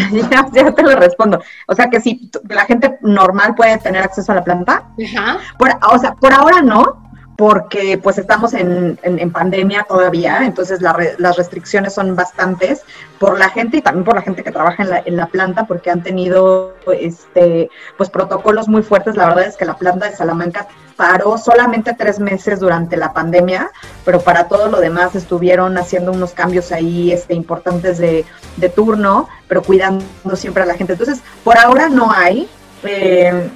ya, 0.52 0.72
te 0.72 0.82
lo 0.82 0.96
respondo. 0.96 1.40
O 1.66 1.74
sea 1.74 1.88
que 1.88 2.00
si 2.00 2.30
la 2.48 2.64
gente 2.64 2.98
normal 3.02 3.54
puede 3.54 3.78
tener 3.78 4.02
acceso 4.02 4.32
a 4.32 4.36
la 4.36 4.44
planta. 4.44 4.84
Por, 5.58 5.70
o 5.90 5.98
sea, 5.98 6.14
por 6.14 6.32
ahora 6.32 6.62
no, 6.62 7.09
porque 7.40 7.96
pues 7.96 8.18
estamos 8.18 8.52
en, 8.52 8.98
en, 9.02 9.30
pandemia 9.30 9.86
todavía, 9.88 10.44
entonces 10.44 10.82
las 10.82 11.36
restricciones 11.38 11.94
son 11.94 12.14
bastantes 12.14 12.82
por 13.18 13.38
la 13.38 13.48
gente 13.48 13.78
y 13.78 13.80
también 13.80 14.04
por 14.04 14.14
la 14.14 14.20
gente 14.20 14.44
que 14.44 14.52
trabaja 14.52 14.82
en 14.82 14.90
la, 14.90 15.02
en 15.06 15.16
la 15.16 15.24
planta, 15.24 15.64
porque 15.66 15.90
han 15.90 16.02
tenido 16.02 16.74
este 16.92 17.70
pues 17.96 18.10
protocolos 18.10 18.68
muy 18.68 18.82
fuertes. 18.82 19.16
La 19.16 19.28
verdad 19.28 19.46
es 19.46 19.56
que 19.56 19.64
la 19.64 19.78
planta 19.78 20.10
de 20.10 20.16
Salamanca 20.16 20.68
paró 20.96 21.38
solamente 21.38 21.94
tres 21.94 22.20
meses 22.20 22.60
durante 22.60 22.98
la 22.98 23.14
pandemia, 23.14 23.70
pero 24.04 24.20
para 24.20 24.46
todo 24.46 24.68
lo 24.68 24.78
demás 24.78 25.14
estuvieron 25.14 25.78
haciendo 25.78 26.12
unos 26.12 26.34
cambios 26.34 26.72
ahí 26.72 27.10
este, 27.10 27.32
importantes 27.32 27.96
de, 27.96 28.26
de 28.58 28.68
turno, 28.68 29.30
pero 29.48 29.62
cuidando 29.62 30.04
siempre 30.34 30.64
a 30.64 30.66
la 30.66 30.74
gente. 30.74 30.92
Entonces, 30.92 31.22
por 31.42 31.56
ahora 31.56 31.88
no 31.88 32.12
hay. 32.12 32.50
Eh, 32.82 33.48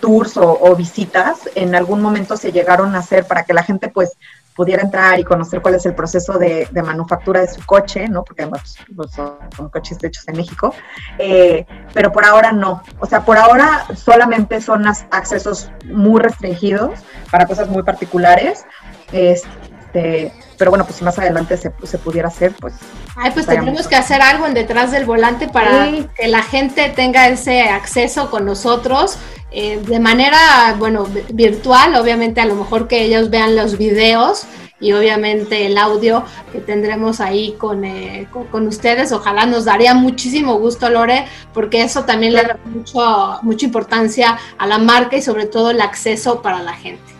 tours 0.00 0.36
o, 0.36 0.74
visitas 0.76 1.48
en 1.54 1.74
algún 1.74 2.00
momento 2.00 2.36
se 2.36 2.52
llegaron 2.52 2.94
a 2.94 2.98
hacer 2.98 3.26
para 3.26 3.44
que 3.44 3.54
la 3.54 3.62
gente 3.62 3.88
pues 3.88 4.12
pudiera 4.54 4.82
entrar 4.82 5.18
y 5.18 5.24
conocer 5.24 5.60
cuál 5.60 5.74
es 5.74 5.84
el 5.84 5.94
proceso 5.94 6.38
de, 6.38 6.68
manufactura 6.72 7.40
de 7.40 7.48
su 7.48 7.64
coche, 7.66 8.08
¿no? 8.08 8.22
Porque 8.22 8.42
además 8.42 8.76
pues, 8.94 9.10
son, 9.12 9.68
coches 9.70 9.98
hechos 10.02 10.26
en 10.28 10.36
México, 10.36 10.72
eh, 11.18 11.66
pero 11.92 12.12
por 12.12 12.24
ahora 12.24 12.52
no. 12.52 12.82
O 13.00 13.06
sea, 13.06 13.24
por 13.24 13.36
ahora 13.36 13.86
solamente 13.96 14.60
son 14.60 14.86
accesos 14.86 15.70
muy 15.86 16.20
restringidos 16.20 17.00
para 17.30 17.46
cosas 17.46 17.68
muy 17.68 17.82
particulares. 17.82 18.64
Este, 19.12 20.32
pero 20.56 20.70
bueno, 20.70 20.84
pues 20.84 20.96
si 20.96 21.04
más 21.04 21.18
adelante 21.18 21.56
se, 21.56 21.72
se 21.82 21.98
pudiera 21.98 22.28
hacer, 22.28 22.52
pues... 22.60 22.74
Ay, 23.16 23.32
pues 23.32 23.46
tendremos 23.46 23.88
que 23.88 23.96
hacer 23.96 24.22
algo 24.22 24.46
en 24.46 24.54
detrás 24.54 24.92
del 24.92 25.04
volante 25.04 25.48
para 25.48 25.88
que 26.16 26.28
la 26.28 26.42
gente 26.42 26.90
tenga 26.90 27.28
ese 27.28 27.62
acceso 27.62 28.30
con 28.30 28.44
nosotros 28.44 29.18
eh, 29.56 29.80
de 29.86 30.00
manera, 30.00 30.74
bueno, 30.80 31.06
virtual, 31.32 31.94
obviamente 31.94 32.40
a 32.40 32.44
lo 32.44 32.56
mejor 32.56 32.88
que 32.88 33.04
ellos 33.04 33.30
vean 33.30 33.54
los 33.54 33.78
videos 33.78 34.46
y 34.80 34.92
obviamente 34.92 35.66
el 35.66 35.78
audio 35.78 36.24
que 36.50 36.58
tendremos 36.58 37.20
ahí 37.20 37.54
con, 37.56 37.84
eh, 37.84 38.26
con, 38.50 38.66
ustedes. 38.66 39.12
Ojalá 39.12 39.46
nos 39.46 39.64
daría 39.64 39.94
muchísimo 39.94 40.58
gusto, 40.58 40.90
Lore, 40.90 41.26
porque 41.52 41.82
eso 41.84 42.04
también 42.04 42.32
le 42.32 42.42
da 42.42 42.58
mucho, 42.64 43.38
mucha 43.42 43.64
importancia 43.64 44.36
a 44.58 44.66
la 44.66 44.78
marca 44.78 45.16
y 45.16 45.22
sobre 45.22 45.46
todo 45.46 45.70
el 45.70 45.80
acceso 45.80 46.42
para 46.42 46.60
la 46.60 46.72
gente. 46.72 47.14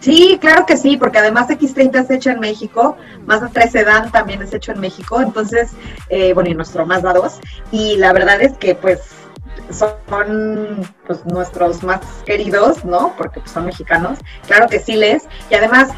Sí, 0.00 0.36
claro 0.40 0.66
que 0.66 0.76
sí, 0.76 0.98
porque 0.98 1.16
además 1.16 1.48
X30 1.48 2.04
es 2.04 2.10
hecho 2.10 2.30
en 2.30 2.40
México, 2.40 2.98
Mazda 3.26 3.50
3 3.52 3.72
Sedan 3.72 4.12
también 4.12 4.42
es 4.42 4.52
hecho 4.52 4.72
en 4.72 4.80
México, 4.80 5.20
entonces, 5.20 5.70
eh, 6.10 6.34
bueno, 6.34 6.50
y 6.50 6.54
nuestro 6.54 6.84
Mazda 6.84 7.14
2, 7.14 7.40
y 7.72 7.96
la 7.96 8.12
verdad 8.12 8.40
es 8.40 8.56
que 8.58 8.74
pues 8.76 9.00
son 9.70 10.88
pues, 11.06 11.24
nuestros 11.26 11.82
más 11.82 12.00
queridos, 12.24 12.84
¿no? 12.84 13.14
Porque 13.16 13.40
pues, 13.40 13.52
son 13.52 13.66
mexicanos. 13.66 14.18
Claro 14.46 14.68
que 14.68 14.80
sí 14.80 14.96
les. 14.96 15.24
Y 15.50 15.54
además, 15.54 15.90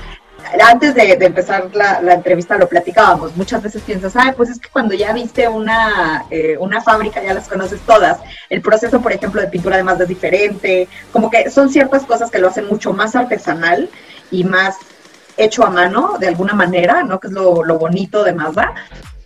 antes 0.63 0.95
de, 0.95 1.13
empezar 1.13 1.71
la, 1.75 2.15
entrevista 2.15 2.59
lo 2.59 2.69
platicábamos. 2.69 3.37
Muchas 3.37 3.63
veces 3.63 3.83
piensas, 3.83 4.17
ay, 4.17 4.33
pues 4.37 4.51
es 4.51 4.59
que 4.59 4.69
cuando 4.69 4.95
ya 4.95 5.13
viste 5.13 5.49
una, 5.49 6.25
eh, 6.31 6.57
una 6.59 6.81
fábrica 6.81 7.23
ya 7.23 7.35
las 7.35 7.49
conoces 7.49 7.81
todas. 7.81 8.19
El 8.49 8.63
proceso, 8.63 9.01
por 9.01 9.13
ejemplo, 9.13 9.41
de 9.41 9.49
pintura 9.49 9.77
además 9.77 10.01
es 10.01 10.09
diferente. 10.09 10.89
Como 11.13 11.31
que 11.31 11.51
son 11.51 11.71
ciertas 11.71 12.05
cosas 12.05 12.31
que 12.31 12.39
lo 12.39 12.49
hacen 12.49 12.67
mucho 12.67 12.93
más 12.93 13.15
artesanal 13.15 13.89
y 14.31 14.45
más 14.45 14.77
hecho 15.37 15.65
a 15.65 15.71
mano 15.71 16.17
de 16.19 16.29
alguna 16.29 16.55
manera, 16.55 17.03
¿no? 17.03 17.21
Que 17.21 17.29
es 17.29 17.33
lo 17.33 17.79
bonito 17.79 18.25
de 18.25 18.33
Mazda. 18.33 18.75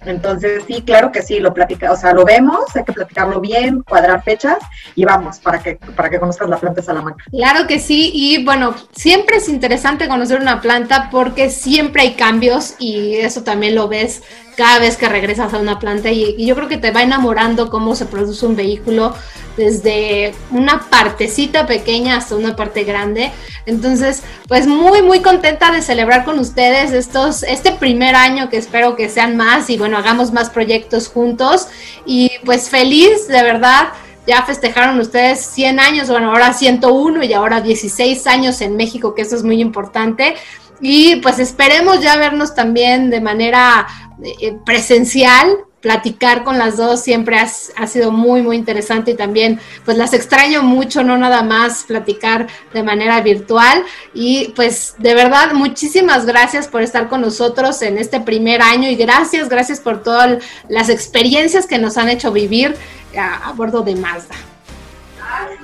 Entonces, 0.06 0.64
sí, 0.66 0.82
claro 0.82 1.12
que 1.12 1.22
sí, 1.22 1.40
lo 1.40 1.54
platica, 1.54 1.92
o 1.92 1.96
sea, 1.96 2.12
lo 2.12 2.24
vemos, 2.24 2.64
hay 2.74 2.84
que 2.84 2.92
platicarlo 2.92 3.40
bien, 3.40 3.82
cuadrar 3.82 4.22
fechas 4.22 4.58
y 4.94 5.04
vamos 5.04 5.38
para 5.38 5.62
que, 5.62 5.76
para 5.96 6.10
que 6.10 6.18
conozcas 6.18 6.48
la 6.48 6.58
planta 6.58 6.82
Salamanca. 6.82 7.24
Claro 7.30 7.66
que 7.66 7.78
sí, 7.78 8.10
y 8.14 8.44
bueno, 8.44 8.74
siempre 8.92 9.36
es 9.36 9.48
interesante 9.48 10.08
conocer 10.08 10.40
una 10.40 10.60
planta 10.60 11.08
porque 11.10 11.50
siempre 11.50 12.02
hay 12.02 12.14
cambios 12.14 12.74
y 12.78 13.16
eso 13.16 13.42
también 13.42 13.74
lo 13.74 13.88
ves 13.88 14.22
cada 14.56 14.78
vez 14.78 14.96
que 14.96 15.08
regresas 15.08 15.52
a 15.54 15.58
una 15.58 15.78
planta 15.78 16.10
y, 16.10 16.44
yo 16.44 16.54
creo 16.54 16.68
que 16.68 16.76
te 16.76 16.90
va 16.90 17.02
enamorando 17.02 17.70
cómo 17.70 17.94
se 17.94 18.06
produce 18.06 18.46
un 18.46 18.56
vehículo 18.56 19.14
desde 19.56 20.34
una 20.50 20.88
partecita 20.90 21.66
pequeña 21.66 22.16
hasta 22.16 22.34
una 22.34 22.56
parte 22.56 22.84
grande. 22.84 23.30
Entonces, 23.66 24.22
pues 24.48 24.66
muy, 24.66 25.02
muy 25.02 25.20
contenta 25.20 25.70
de 25.70 25.80
celebrar 25.80 26.24
con 26.24 26.38
ustedes 26.38 26.92
estos, 26.92 27.42
este 27.44 27.72
primer 27.72 28.16
año 28.16 28.48
que 28.48 28.56
espero 28.56 28.96
que 28.96 29.08
sean 29.08 29.36
más 29.36 29.70
y 29.70 29.78
bueno, 29.78 29.96
hagamos 29.96 30.32
más 30.32 30.50
proyectos 30.50 31.08
juntos 31.08 31.68
y 32.04 32.30
pues 32.44 32.68
feliz, 32.68 33.28
de 33.28 33.42
verdad. 33.42 33.88
Ya 34.26 34.42
festejaron 34.42 34.98
ustedes 35.00 35.44
100 35.44 35.80
años, 35.80 36.08
bueno, 36.08 36.30
ahora 36.30 36.54
101 36.54 37.24
y 37.24 37.34
ahora 37.34 37.60
16 37.60 38.26
años 38.26 38.62
en 38.62 38.74
México, 38.74 39.14
que 39.14 39.20
eso 39.20 39.36
es 39.36 39.42
muy 39.42 39.60
importante. 39.60 40.34
Y 40.80 41.16
pues 41.16 41.38
esperemos 41.38 42.00
ya 42.00 42.16
vernos 42.16 42.54
también 42.54 43.10
de 43.10 43.20
manera 43.20 43.86
eh, 44.22 44.56
presencial, 44.64 45.56
platicar 45.80 46.44
con 46.44 46.56
las 46.56 46.78
dos 46.78 47.02
siempre 47.02 47.36
ha, 47.38 47.86
sido 47.86 48.10
muy, 48.10 48.40
muy 48.40 48.56
interesante 48.56 49.10
y 49.10 49.14
también 49.16 49.60
pues 49.84 49.98
las 49.98 50.14
extraño 50.14 50.62
mucho, 50.62 51.04
no 51.04 51.18
nada 51.18 51.42
más 51.42 51.84
platicar 51.84 52.46
de 52.72 52.82
manera 52.82 53.20
virtual. 53.20 53.84
Y 54.14 54.54
pues 54.56 54.94
de 54.98 55.14
verdad, 55.14 55.52
muchísimas 55.52 56.24
gracias 56.24 56.68
por 56.68 56.80
estar 56.80 57.10
con 57.10 57.20
nosotros 57.20 57.82
en 57.82 57.98
este 57.98 58.20
primer 58.20 58.62
año 58.62 58.88
y 58.88 58.94
gracias, 58.94 59.50
gracias 59.50 59.80
por 59.80 60.02
todas 60.02 60.42
las 60.70 60.88
experiencias 60.88 61.66
que 61.66 61.78
nos 61.78 61.98
han 61.98 62.08
hecho 62.08 62.32
vivir 62.32 62.74
a 63.14 63.52
bordo 63.52 63.82
de 63.82 63.94
Mazda. 63.94 64.53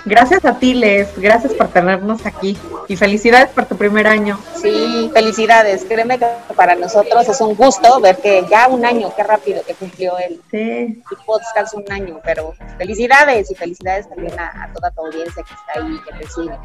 Gracias 0.04 0.44
a 0.44 0.59
ti, 0.59 0.74
Les. 0.74 1.18
Gracias 1.18 1.52
por 1.54 1.68
tenernos 1.68 2.24
aquí. 2.26 2.56
Y 2.88 2.96
felicidades 2.96 3.50
por 3.50 3.66
tu 3.66 3.76
primer 3.76 4.06
año. 4.06 4.38
Sí, 4.61 5.11
felicidades. 5.12 5.85
Créeme 5.85 6.18
que 6.18 6.26
para 6.56 6.74
nosotros 6.74 7.28
es 7.28 7.40
un 7.40 7.54
gusto 7.54 8.00
ver 8.00 8.16
que 8.18 8.44
ya 8.50 8.68
un 8.68 8.85
año, 8.85 9.12
qué 9.14 9.22
rápido 9.22 9.62
que 9.64 9.74
cumplió 9.74 10.18
el, 10.18 10.40
sí. 10.50 11.02
podcast 11.26 11.74
un 11.74 11.90
año. 11.90 12.20
Pero 12.24 12.54
felicidades 12.78 13.50
y 13.50 13.54
felicidades 13.54 14.09
también 14.09 14.38
a, 14.38 14.70
toda 14.72 14.90
tu 14.90 15.06
audiencia 15.06 15.42
que 15.42 15.54
está 15.54 15.87
ahí, 15.87 16.00
que 16.06 16.18
te 16.18 16.30
sigue. 16.30 16.59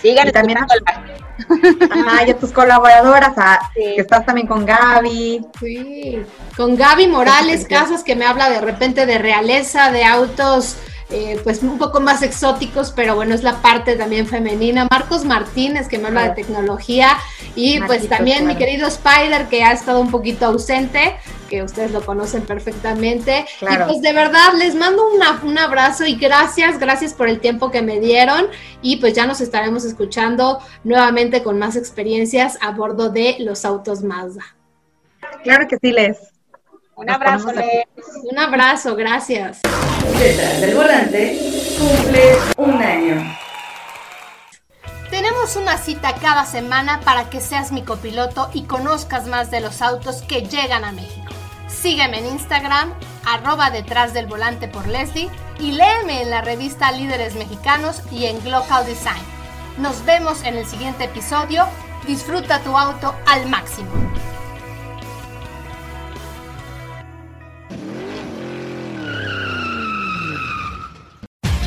Sigan 0.00 0.28
y 0.28 0.32
también 0.32 0.58
a, 0.58 2.24
y 2.26 2.30
a 2.30 2.38
tus 2.38 2.52
colaboradoras, 2.52 3.32
que 3.74 4.00
estás 4.00 4.26
también 4.26 4.46
con 4.46 4.66
Gaby. 4.66 5.46
Sí, 5.58 6.22
con 6.56 6.76
Gaby 6.76 7.06
Morales 7.06 7.66
Casas, 7.66 8.04
que 8.04 8.14
me 8.14 8.26
habla 8.26 8.50
de 8.50 8.60
repente 8.60 9.06
de 9.06 9.16
realeza, 9.18 9.90
de 9.90 10.04
autos 10.04 10.76
eh, 11.10 11.38
pues 11.44 11.62
un 11.62 11.78
poco 11.78 12.00
más 12.00 12.22
exóticos, 12.22 12.92
pero 12.92 13.14
bueno, 13.14 13.34
es 13.34 13.42
la 13.42 13.60
parte 13.60 13.96
también 13.96 14.26
femenina. 14.26 14.86
Marcos 14.90 15.24
Martínez, 15.24 15.88
que 15.88 15.98
me 15.98 16.08
habla 16.08 16.28
de 16.28 16.34
tecnología, 16.34 17.16
y 17.54 17.80
pues 17.80 18.08
también 18.08 18.46
mi 18.46 18.56
querido 18.56 18.88
Spider, 18.88 19.46
que 19.48 19.62
ha 19.62 19.72
estado 19.72 20.00
un 20.00 20.10
poquito 20.10 20.46
ausente, 20.46 21.16
que 21.48 21.62
ustedes 21.62 21.92
lo 21.92 22.04
conocen 22.04 22.42
perfectamente. 22.42 23.44
Y 23.60 23.76
pues 23.86 24.00
de 24.00 24.12
verdad 24.12 24.54
les 24.58 24.74
mando 24.74 25.04
un 25.42 25.58
abrazo 25.58 26.04
y 26.06 26.16
gracias, 26.16 26.78
gracias 26.78 27.12
por 27.14 27.28
el 27.28 27.40
tiempo 27.40 27.70
que 27.70 27.82
me 27.82 28.00
dieron 28.00 28.46
y 28.82 28.96
pues 28.96 29.14
ya 29.14 29.26
nos 29.26 29.40
estaremos 29.40 29.84
escuchando 29.84 30.58
nuevamente 30.82 31.42
con 31.42 31.58
más 31.58 31.76
experiencias 31.76 32.58
a 32.60 32.72
bordo 32.72 33.10
de 33.10 33.36
los 33.40 33.64
autos 33.64 34.02
Mazda. 34.02 34.56
Claro 35.42 35.66
que 35.68 35.76
sí, 35.80 35.92
Les. 35.92 36.33
Un 36.96 37.10
abrazo, 37.10 37.52
Les. 37.52 37.84
Un 38.30 38.38
abrazo, 38.38 38.94
gracias. 38.94 39.60
Detrás 40.18 40.60
del 40.60 40.74
volante 40.74 41.38
cumple 41.78 42.36
un 42.56 42.82
año. 42.82 43.36
Tenemos 45.10 45.56
una 45.56 45.76
cita 45.78 46.14
cada 46.14 46.44
semana 46.44 47.00
para 47.00 47.30
que 47.30 47.40
seas 47.40 47.72
mi 47.72 47.82
copiloto 47.82 48.50
y 48.52 48.64
conozcas 48.64 49.26
más 49.26 49.50
de 49.50 49.60
los 49.60 49.82
autos 49.82 50.22
que 50.22 50.42
llegan 50.42 50.84
a 50.84 50.92
México. 50.92 51.32
Sígueme 51.68 52.18
en 52.18 52.26
Instagram, 52.26 52.92
arroba 53.26 53.70
detrás 53.70 54.14
del 54.14 54.26
volante 54.26 54.68
por 54.68 54.86
Leslie 54.86 55.30
y 55.58 55.72
léeme 55.72 56.22
en 56.22 56.30
la 56.30 56.42
revista 56.42 56.92
Líderes 56.92 57.34
Mexicanos 57.34 58.02
y 58.10 58.26
en 58.26 58.42
Glocal 58.42 58.86
Design. 58.86 59.22
Nos 59.78 60.04
vemos 60.04 60.42
en 60.44 60.56
el 60.56 60.66
siguiente 60.66 61.04
episodio. 61.04 61.66
Disfruta 62.06 62.60
tu 62.60 62.76
auto 62.76 63.14
al 63.26 63.48
máximo. 63.48 63.90